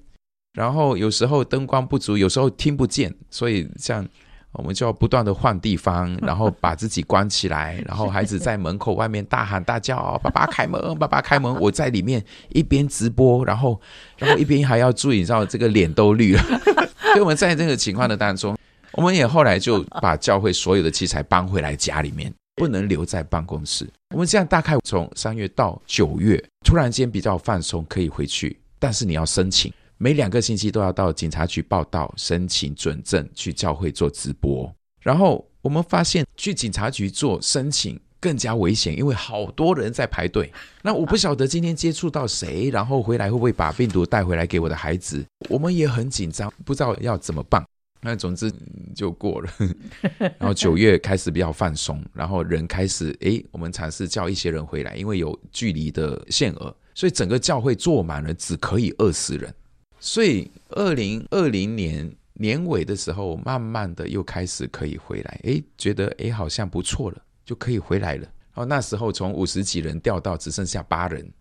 [0.54, 4.08] 然后有时候灯光不足，有时候听不见，所以像
[4.52, 13.78] 我们就要不断的换地方， 然后把自己关起来，然后孩子在门口外面大喊大叫：“爸爸开门，爸爸开门！”我在里面一边直播，然后
[14.16, 16.42] 然后一边还要注意，你知道这个脸都绿了。
[17.12, 18.56] 所以我们在这个情况的当中，
[18.92, 22.32] 我们也后来就把教会所有的器材搬回来家里面。
[22.62, 23.85] 不能留在办公室。
[24.14, 28.57] 我们这样大概从三月到九月，突然间比较放松，可以回去。
[28.79, 34.72] 但是你要申请，每两个星期都要到警察局报到，申请准证，去教会做直播。
[35.01, 40.48] 然后我们发现去警察局做申请更加危险，因为好多人在排队。
[40.83, 45.25] 那我不晓得今天接触到谁，然后回来会不会把病毒带回来给我的孩子？
[45.48, 47.64] 我们也很紧张，不知道要怎么办。
[48.04, 48.52] 那总之
[48.96, 49.50] 就过了，
[50.38, 59.54] 然后九月开始比较放松，然后人开始诶，我们尝试叫一些人回来，因为有距离的限额，所以整个教会坐满了，只可以二十人。
[60.00, 68.22] 所以二零二零年年尾的时候，慢慢的又开始可以回来，诶，觉得诶好像不错了，就可以回来了。
[68.22, 71.32] 然后那时候从五十几人掉到只剩下八人，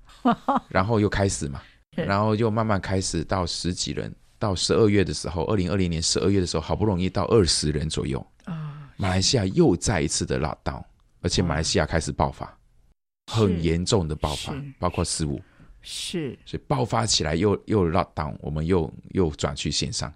[0.70, 1.60] 然后又开始嘛，
[1.98, 4.14] 然后又慢慢开始到十几人。
[4.42, 8.90] 到十二月的时候，二零二零年十二月的时候，好不容易到二十人左右啊。
[8.98, 10.84] 马来西亚又再一次的 lockdown，
[11.22, 12.58] 而且马来西亚开始爆发，
[13.32, 15.40] 很严重的爆发，包括十五
[15.84, 20.12] 是，所以爆发起来又又 lockdown，我们又又转去线上，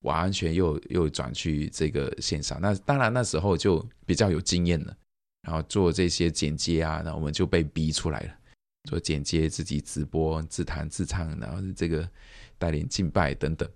[0.00, 2.60] 完全又又转去这个线上。
[2.60, 4.96] 那当然那时候就比较有经验了，
[5.42, 8.30] 然后做这些剪接啊，那我们就被逼出来了，
[8.90, 12.08] 做剪接，自己直播，自弹自唱，然后这个。
[12.58, 13.68] 带领敬拜等等，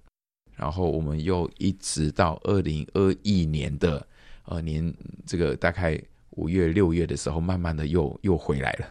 [0.57, 4.07] 然后我们又一直到二零二一年的
[4.45, 4.93] 呃年
[5.25, 8.87] 这个大概五月六月的时候，慢慢的又又回来了，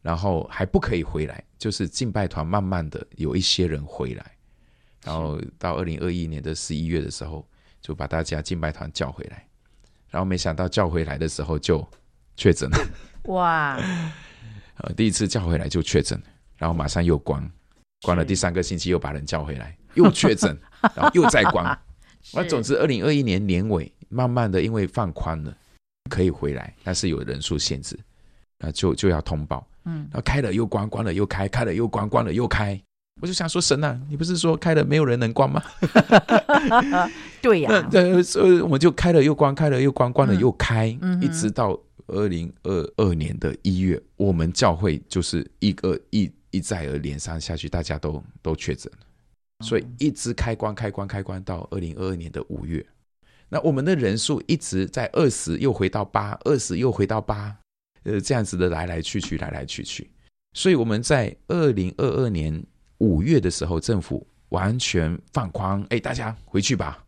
[0.00, 4.32] 然后还不可以回来，就是敬拜团慢慢的有一些人回来，
[5.04, 7.46] 然后到二零二一年的十一月的时候，
[7.80, 9.46] 就把大家敬拜团叫回来，
[10.08, 11.86] 然后没想到叫回来的时候就
[12.36, 12.78] 确诊了，
[13.24, 13.76] 哇，
[14.76, 16.20] 呃第一次叫回来就确诊，
[16.56, 17.48] 然后马上又关。
[18.02, 20.56] 关了第三个星期，又把人叫回来， 又确诊，
[20.94, 21.78] 然后又再关。
[22.34, 25.56] 那总之，二零二一年年尾，慢慢的因为放宽了，
[26.10, 27.98] 可以回来，但是有人数限制，
[28.58, 29.66] 那就就要通报。
[29.84, 32.80] 嗯，然后开了又关，关了又开，开了又关，关了又开。
[33.20, 35.62] 我就想说，神啊，你不是说开了没有人能关吗？
[37.42, 46.30] 对呀、啊，对，所以我们就开了又关，开了又关，关了又开，嗯、一直到二零二二年的一月，我们教会就是一个一。
[46.58, 48.92] 一再而连上下去，大家都都确诊。
[48.92, 48.98] 了，
[49.64, 52.84] 所以一直开关开关开关到二零二二年的五月，
[53.48, 57.56] 那我们的人数一直在二十又回到八，二十又回到八，
[58.04, 60.10] 呃，这样子的来来去去，来来去去，
[60.52, 62.62] 所以我们在二零二二年
[62.98, 67.04] 五月的时候，政府完全放宽，哎，大家回去吧，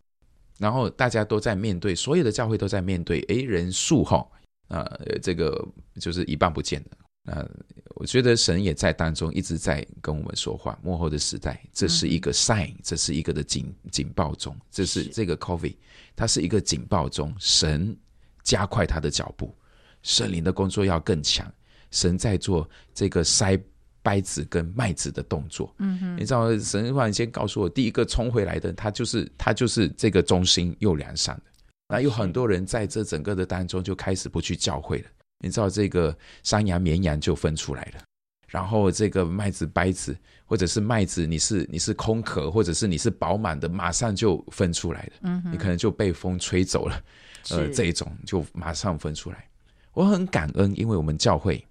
[0.57, 4.27] 然后大家都在面对，所有的教会都在面对，哎，人数哈，
[4.67, 5.65] 啊，这个
[5.99, 6.97] 就是一半不见了。
[7.23, 7.47] 那
[7.95, 10.77] 我觉得神也在当中一直在跟我们说话。
[10.81, 15.75] 幕后的时代，这是一个 sign，这是一个的警警报中，这是这个 COVID，
[16.15, 17.31] 它是一个警报中。
[17.37, 17.95] 神
[18.41, 19.55] 加快他的脚步，
[20.01, 21.51] 圣灵的工作要更强。
[21.91, 23.61] 神在做这个筛
[24.01, 25.71] 掰子跟麦子的动作。
[25.77, 31.43] 嗯哼，你知道神忽然间告诉我，第一个冲回来的，他就是他就是这个中心又良善的。
[31.87, 35.09] 那有很多人在这整个的当中就开始不去教会了。
[35.41, 38.03] 你知道这个山羊、绵羊就分出来了，
[38.47, 45.11] 然后这个麦子、掰子，或者是麦子，你是你是空壳，或者是你是饱满的，马上就分出来了。
[45.23, 47.03] 嗯，你可能就被风吹走了，
[47.49, 49.49] 呃，这一种就马上分出来。
[49.93, 51.65] 我很感恩，因为我们教会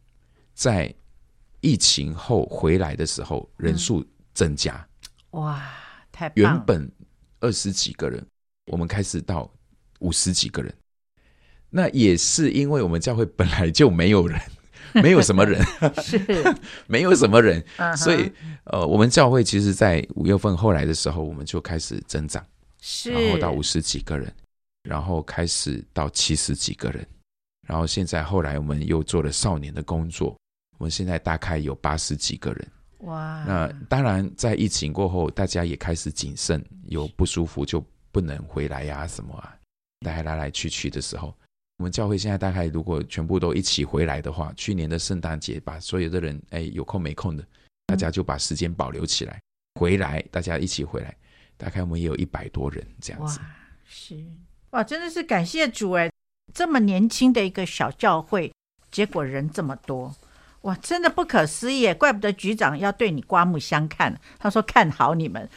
[0.52, 0.92] 在
[1.60, 4.04] 疫情后回来的时候人数
[4.34, 4.86] 增加。
[5.30, 5.62] 哇，
[6.10, 6.30] 太！
[6.34, 6.90] 原本
[7.38, 8.26] 二十几个人，
[8.66, 9.50] 我们开始到
[10.00, 10.74] 五十几个人。
[11.70, 14.40] 那也是因为我们教会本来就没有人，
[15.02, 15.64] 没有什么人，
[16.02, 16.20] 是
[16.88, 17.64] 没有什么人，
[17.96, 18.30] 所以
[18.64, 22.44] 呃，我们教会其实，在五月份后来的时候，我们就开始增长，
[22.80, 24.32] 是，然后到五十几个人，
[24.82, 27.06] 然后开始到七十几个人，
[27.68, 30.36] 然后现在后来我们又做了少年的工作，
[30.78, 32.68] 我们现在大概有八十几个人，
[33.00, 33.44] 哇！
[33.46, 39.54] 那当然，在疫情过后，大家也开始谨慎，有不舒服就不能回来呀，什么啊，
[40.00, 41.32] 大家来来去去的时候。
[41.80, 47.42] 我们教会现在大概如果全部都一起回来的话，去年的圣诞节把所有的人，哎，有空没空的，
[47.86, 49.40] 大家就把时间保留起来，
[49.80, 51.16] 回来大家一起回来，
[51.56, 53.38] 大概我们也有一百多人这样子。
[53.38, 53.46] 哇，
[53.86, 54.22] 是
[54.72, 56.12] 哇，真的是感谢主哎，
[56.52, 58.52] 这么年轻的一个小教会，
[58.90, 60.14] 结果人这么多。
[60.62, 61.92] 哇，真的不可思议！
[61.94, 64.14] 怪不得局长要对你刮目相看。
[64.38, 65.48] 他说看好你们。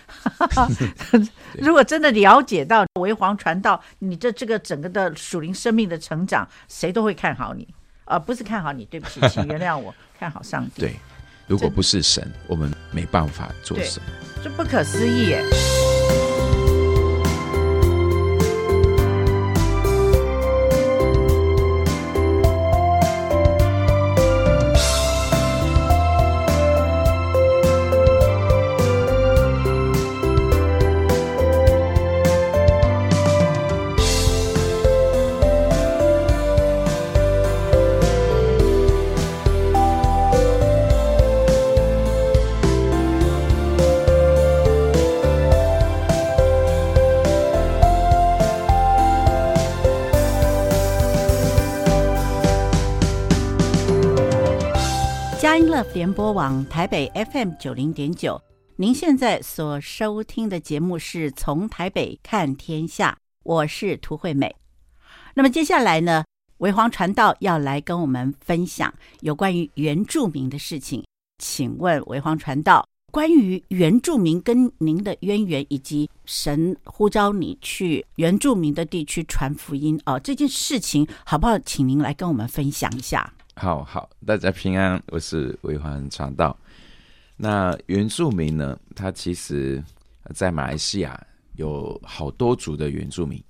[1.59, 7.67] 如果真的了解到为皇传道，你的这个整个的属灵生命的成长，谁都会看好你。
[8.25, 10.81] 不是看好你，对不起，请原谅我， 看好上帝。
[10.81, 10.95] 对，
[11.47, 14.05] 如果不是神，我们没办法做什么。
[14.41, 16.32] 这不可思议耶！
[56.03, 58.37] 联播网台北 FM 九零点九，
[58.75, 64.53] 您现在所收听的节目是从台北看天下，我是涂惠美。
[65.33, 66.25] 那么接下来呢，
[66.57, 71.01] 为皇传道要来跟我们分享有关于原住民的事情。
[71.41, 81.57] 请问为皇传道，关于原住民跟您的渊源，以及神呼召你去原住民的地区传福音哦，这件事情好不好？
[81.59, 83.33] 请您来跟我们分享一下。
[83.55, 86.57] 好好，大家平安，我是为皇传道。
[87.37, 88.77] 那原住民呢？
[88.95, 89.81] 他其实，
[90.33, 91.19] 在马来西亚
[91.55, 93.41] 有好多族的原住民。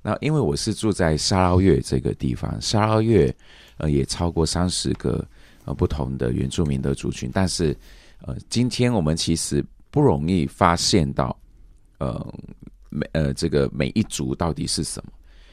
[0.00, 3.32] 那因为我是住在沙捞越这个地方，沙捞越
[3.76, 5.24] 呃也超过三十个
[5.66, 7.30] 呃不同的原住民的族群。
[7.32, 7.76] 但是
[8.22, 11.38] 呃，今天我们其实不容易发现到
[11.98, 12.34] 呃
[12.88, 15.12] 每呃这个每一族到底是什么。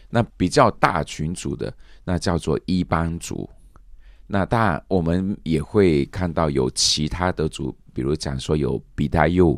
[0.10, 1.74] 那比较大群组的，
[2.06, 3.48] 那叫做伊班族。
[4.28, 9.58] 那当然，我们也会看到有其他的族，比如讲说有比达尤，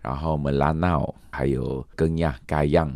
[0.00, 2.94] 然后我们拉闹，还有根亚、盖样、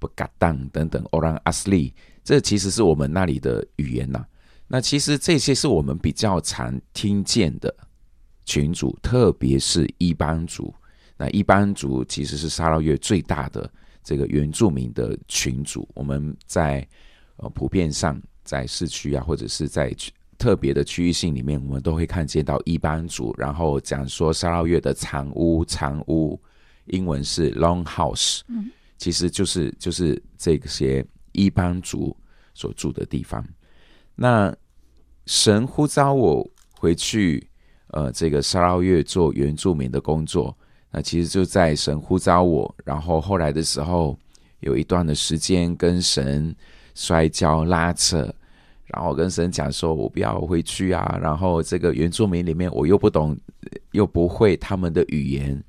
[0.00, 4.26] 不嘎当等等，欧朗阿斯利，这其实是我们那里的语言呐、
[4.66, 7.72] 那其实这些是我们比较常听见的
[8.44, 10.74] 群组，特别是伊班族。
[11.16, 13.70] 那伊班族其实是沙捞越最大的
[14.02, 15.88] 这个原住民的群组。
[15.94, 16.84] 我们在
[17.36, 19.94] 呃普遍上在市区啊，或者是在
[20.42, 26.36] 特别的区域性里面，我们都会看见到一班族，然后讲说沙捞越的长屋，长屋，
[26.86, 28.68] 英文是 long house，嗯，
[28.98, 32.16] 其实就是就是这些一班族
[32.54, 33.46] 所住的地方。
[34.16, 34.52] 那
[35.26, 36.44] 神呼召我
[36.76, 37.48] 回去，
[37.92, 40.58] 呃，这个沙捞越做原住民的工作，
[40.90, 44.18] 那其实就在神呼召我，然后后来的时候
[44.58, 46.52] 有一段的时间跟神
[46.96, 48.34] 摔跤拉扯。
[48.92, 51.18] 然后我跟神讲说，我不要回去啊。
[51.20, 53.36] 然后这个原住民里面，我又不懂，
[53.92, 55.62] 又不会他们的语言。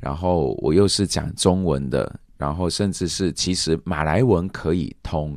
[0.00, 5.36] 然后我又是讲中文的，然后甚至是其实马来文可以通，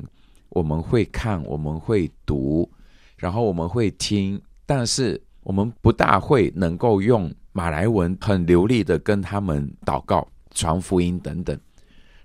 [0.50, 2.70] 我们会看，我们会读，
[3.18, 11.60] 然后我们会听，但是我们不大会能够用马来文很流利的跟他们祷告、传福音等等。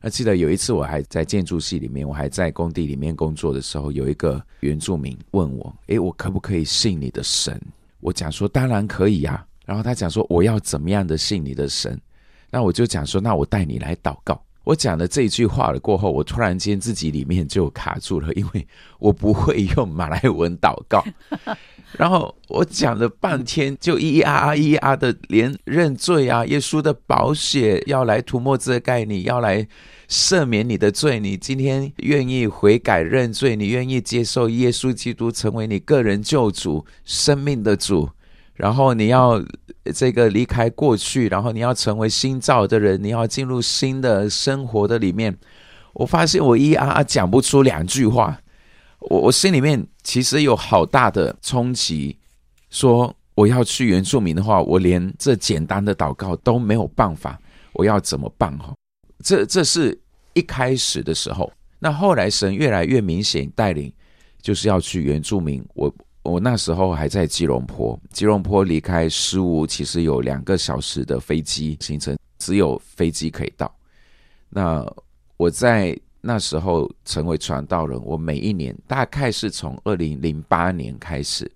[0.07, 7.61] 那记得有一次，我还在建筑系里面，我还在工地里面工作的时候，有一个原住民问我：“诶，我可不可以信你的神？”
[7.99, 12.01] 我讲说：“当然可以呀。”然后他讲说：“我要怎么样的信你的神？”
[12.53, 18.65] 那我就讲说：“那我带你来祷告。”我讲了这一句话了过后，我突然间自己里面就卡住了，因为
[19.01, 21.05] 我不会用马来文祷告。
[21.93, 29.67] 然后我讲了半天，就咿呀啊咿呀的，连认罪啊，耶稣的宝血要来涂抹遮盖你，要来
[30.09, 31.21] 赦免你的罪。
[31.21, 38.11] 你今天愿意悔改认罪，你愿意接受耶稣基督成为你个人救主、生命的主，
[38.55, 39.43] 然后你要
[39.95, 45.35] 这个离开过去，然后你要成为新造的人，你要进入新的生活的里面。
[45.95, 48.39] 我发现我咿呀啊讲不出两句话。
[49.09, 52.17] 我我心里面其实有好大的冲击，
[52.71, 57.39] 说我要去原住民的话，我连这简单的祷告都没有办法，
[57.73, 58.57] 我要怎么办？
[58.59, 58.75] 哈，
[59.23, 59.97] 这这是
[60.33, 61.53] 一开始的时候。
[61.79, 63.93] 那后来神越来越明显带领，
[64.43, 65.65] 就是要去原住民。
[65.75, 73.73] 我我那时候还在吉隆坡，吉隆坡离开诗屋其实有两个小时的飞机行程，只有飞机可以到。
[74.49, 74.85] 那
[75.37, 75.97] 我在。
[76.27, 81.49] 那时候成为传道人，我每一年大概是从二零零八年开始，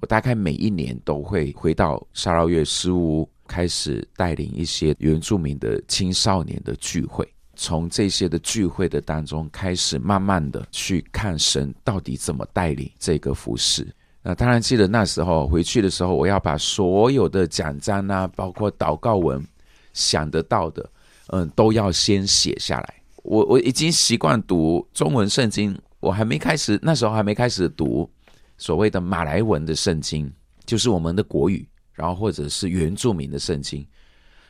[0.00, 7.28] 我大概每一年都会回到沙捞越师屋，开始带领一些原住民的青少年的聚会。
[7.56, 13.86] 从这些的聚会的当中，开始慢慢的去看神到底怎么带领这个服饰。
[14.22, 19.46] 那当然记得那时候回去的时候，我要把所有的讲章啊，包括祷告文，
[19.92, 20.90] 想得到的，
[21.28, 22.95] 嗯，都要先写下来。
[23.26, 28.08] 我我已经习惯读中文圣经，我还没开始，那时候还没开始读
[28.56, 30.32] 所谓的马来文的圣经，
[30.64, 33.84] 就是我们的国语，然后或者是原住民的圣经，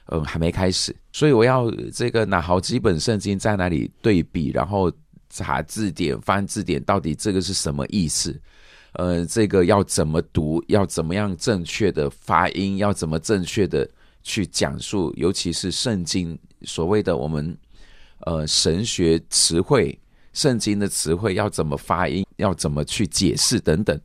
[0.08, 4.92] 嗯，还没开始，所以我要这个拿好几本圣经在那里对比，然后
[5.30, 8.38] 查字典、翻字典，到底这个是什么意思？
[8.92, 10.62] 呃，这个要怎么读？
[10.68, 12.76] 要怎么样正确的发音？
[12.76, 13.88] 要怎么正确的
[14.22, 15.12] 去讲述？
[15.16, 17.56] 尤其是圣经所谓的我们。
[18.26, 19.96] 呃，神学词汇、
[20.32, 23.98] 圣经的词汇要怎么发音，要怎么去解释等等。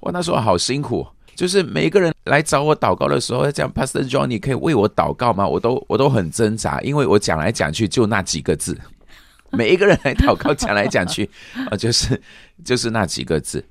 [0.00, 1.06] 我那时候好辛苦，
[1.36, 5.46] 就是每一个人来找我祷告的时候，讲 Pastor John，你可以为我祷告吗？
[5.46, 8.76] 我都我都很挣扎，因为我讲来讲去就那几个字，
[9.52, 11.30] 每一个人来祷告讲来讲去
[11.70, 12.20] 啊，就是
[12.64, 13.64] 就是那几个字，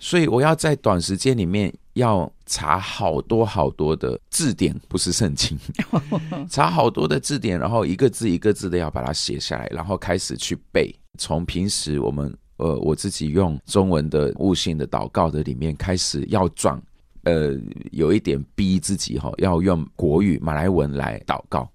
[0.00, 1.72] 所以我要在短时间里面。
[1.94, 5.58] 要查好多好多的字典，不是圣经，
[6.48, 10.94] 查好多的字典，然后一个字一个字的要把它写下来，然后开始去背。
[11.18, 16.80] 从平时我们呃我自己用中文的悟性的祷告的里面开始要转，
[17.24, 17.58] 呃
[17.90, 21.68] 有一点逼自己哈，要用国语马来文来祷告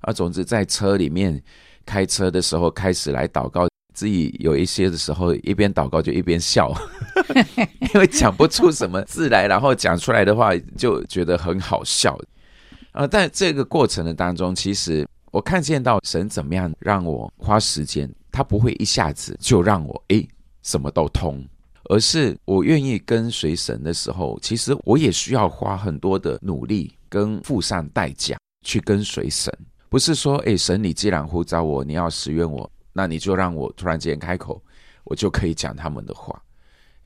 [0.00, 0.12] 啊。
[0.12, 1.40] 总之在车里面
[1.86, 3.69] 开车的时候开始来祷告。
[4.00, 6.72] 自己有一些的时候，一边祷告就一边笑，
[7.92, 12.18] 因为讲不出什么字来，然后讲出来的话就觉得很好笑。
[12.92, 20.26] 呃，但这个过程的当中，其实我看见到神怎么样让我花时间，他不会一下子就让我诶
[20.62, 21.44] 什么都通，
[21.90, 29.52] 而是我愿意跟随神的时候，其实我也需要花很多的努力跟付上代价去跟随神。
[29.90, 32.70] 不是说诶神你既然呼召我，你要使用我。
[33.00, 34.62] 那你就让我突然间开口，
[35.04, 36.38] 我就可以讲他们的话。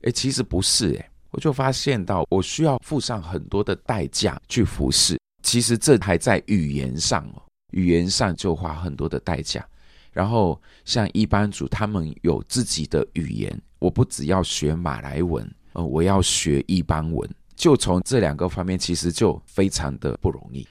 [0.01, 5.17] 诶，其实不是诶，我就发现到我需要付上很多的代价去服侍。
[5.41, 7.41] 其实这还在语言上哦，
[7.71, 9.65] 语言上就花很多的代价。
[10.11, 20.67] 然后像一般组，他们有自己的语言，我不只要学马来文，呃，我要学一般文，就从这两个方面，其实就非常的不容易。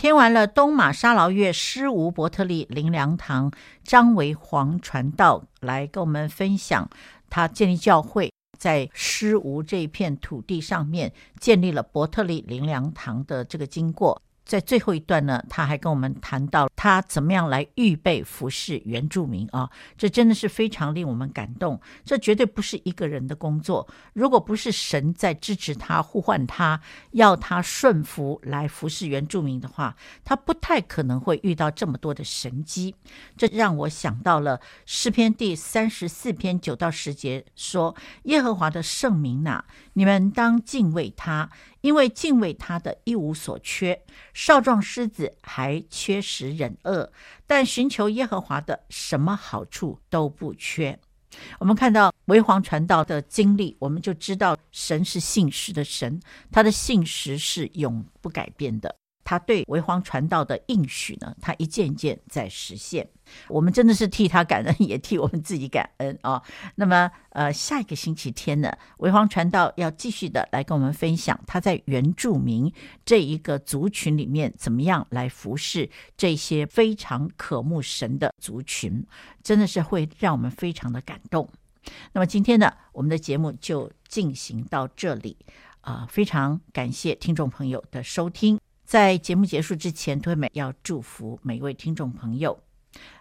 [0.00, 3.52] 听完了东马沙劳月施无伯特利灵粮堂
[3.84, 6.88] 张维煌传道来跟我们分享，
[7.28, 14.22] 他建立教会，在施无这一片土地上面建立了伯特利灵粮堂的这个经过。
[14.50, 21.80] 在最后一段呢，他还跟我们谈到他怎么样来预备服侍原住民啊，这真的是非常令我们感动。
[22.04, 26.80] 这绝对不是一个人的工作，如果不是神在支持他、呼唤他、
[27.12, 29.94] 要他顺服来服侍原住民的话，
[30.24, 32.96] 他不太可能会遇到这么多的神迹。
[33.36, 37.94] 这让我想到了诗篇第三十四篇九到十节说
[38.24, 41.48] ：“耶和华的圣名呐，你们当敬畏他。”
[41.80, 44.02] 因为敬畏他的一无所缺，
[44.34, 47.10] 少壮狮子还缺食忍饿，
[47.46, 50.98] 但寻求耶和华的什么好处都不缺。
[51.58, 56.20] 我们看到为皇传道的经历，我们就知道神是信实的神，
[56.50, 58.96] 他的信实是永不改变的。
[59.30, 63.08] 他对维皇传道的应许呢，他一件件在实现。
[63.46, 66.42] 我们真的是替他感恩，也替我们自己感恩啊、
[66.74, 72.72] 那么，呃，下一个星期天呢，维皇传道要继续的来跟我们分享他在原住民
[73.04, 79.06] 这一个族群里面怎么样来服侍这些非常渴慕神的族群，
[79.44, 81.48] 真的是会让我们非常的感动。
[82.14, 85.36] 那么今天呢，我们的节目就进行到这里
[85.82, 88.58] 啊、非常感谢听众朋友的收听。
[88.90, 92.58] 在节目结束之前，推美要祝福每一位听众朋友，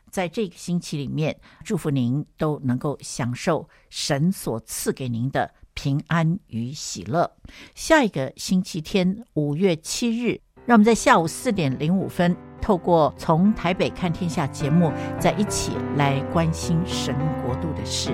[0.10, 7.32] 在这个星期里面，祝福您都能够享受神所赐给您的平安与喜乐。
[7.76, 17.16] 下一个星期天，五月七日，让我们在下午四点零五分，透过从台北看天下节目，在一起来关心神
[17.46, 18.10] 国度的事。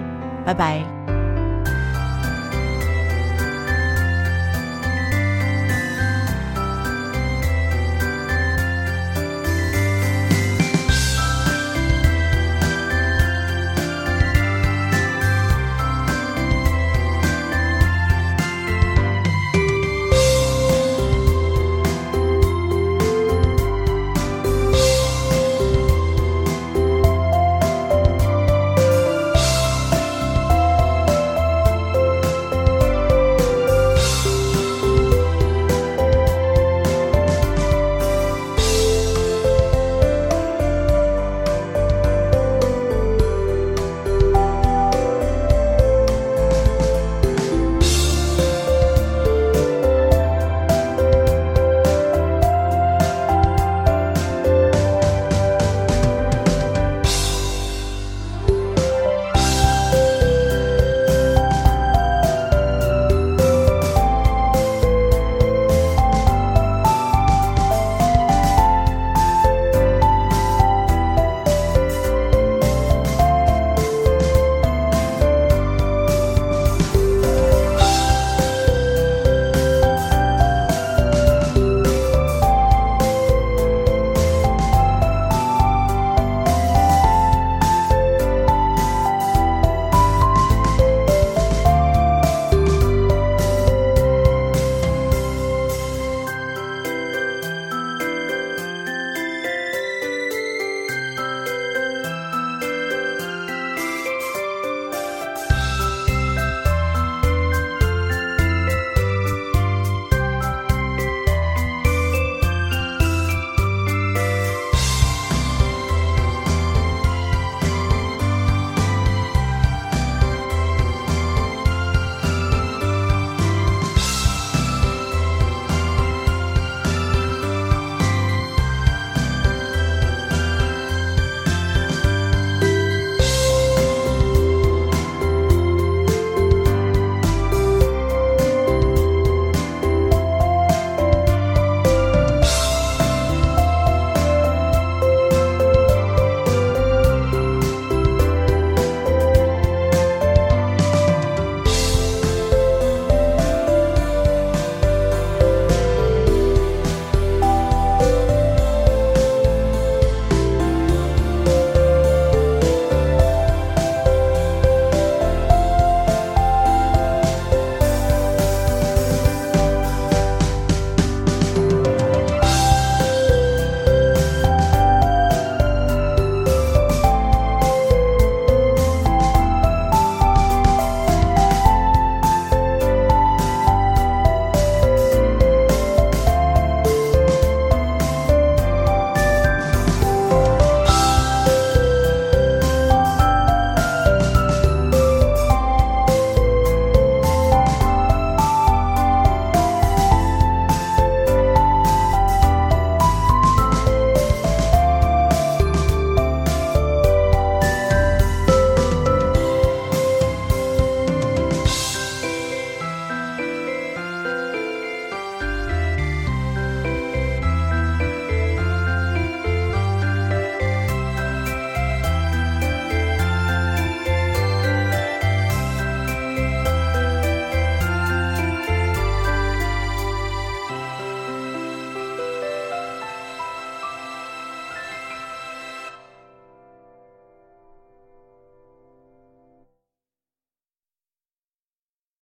[0.45, 1.14] 拜拜。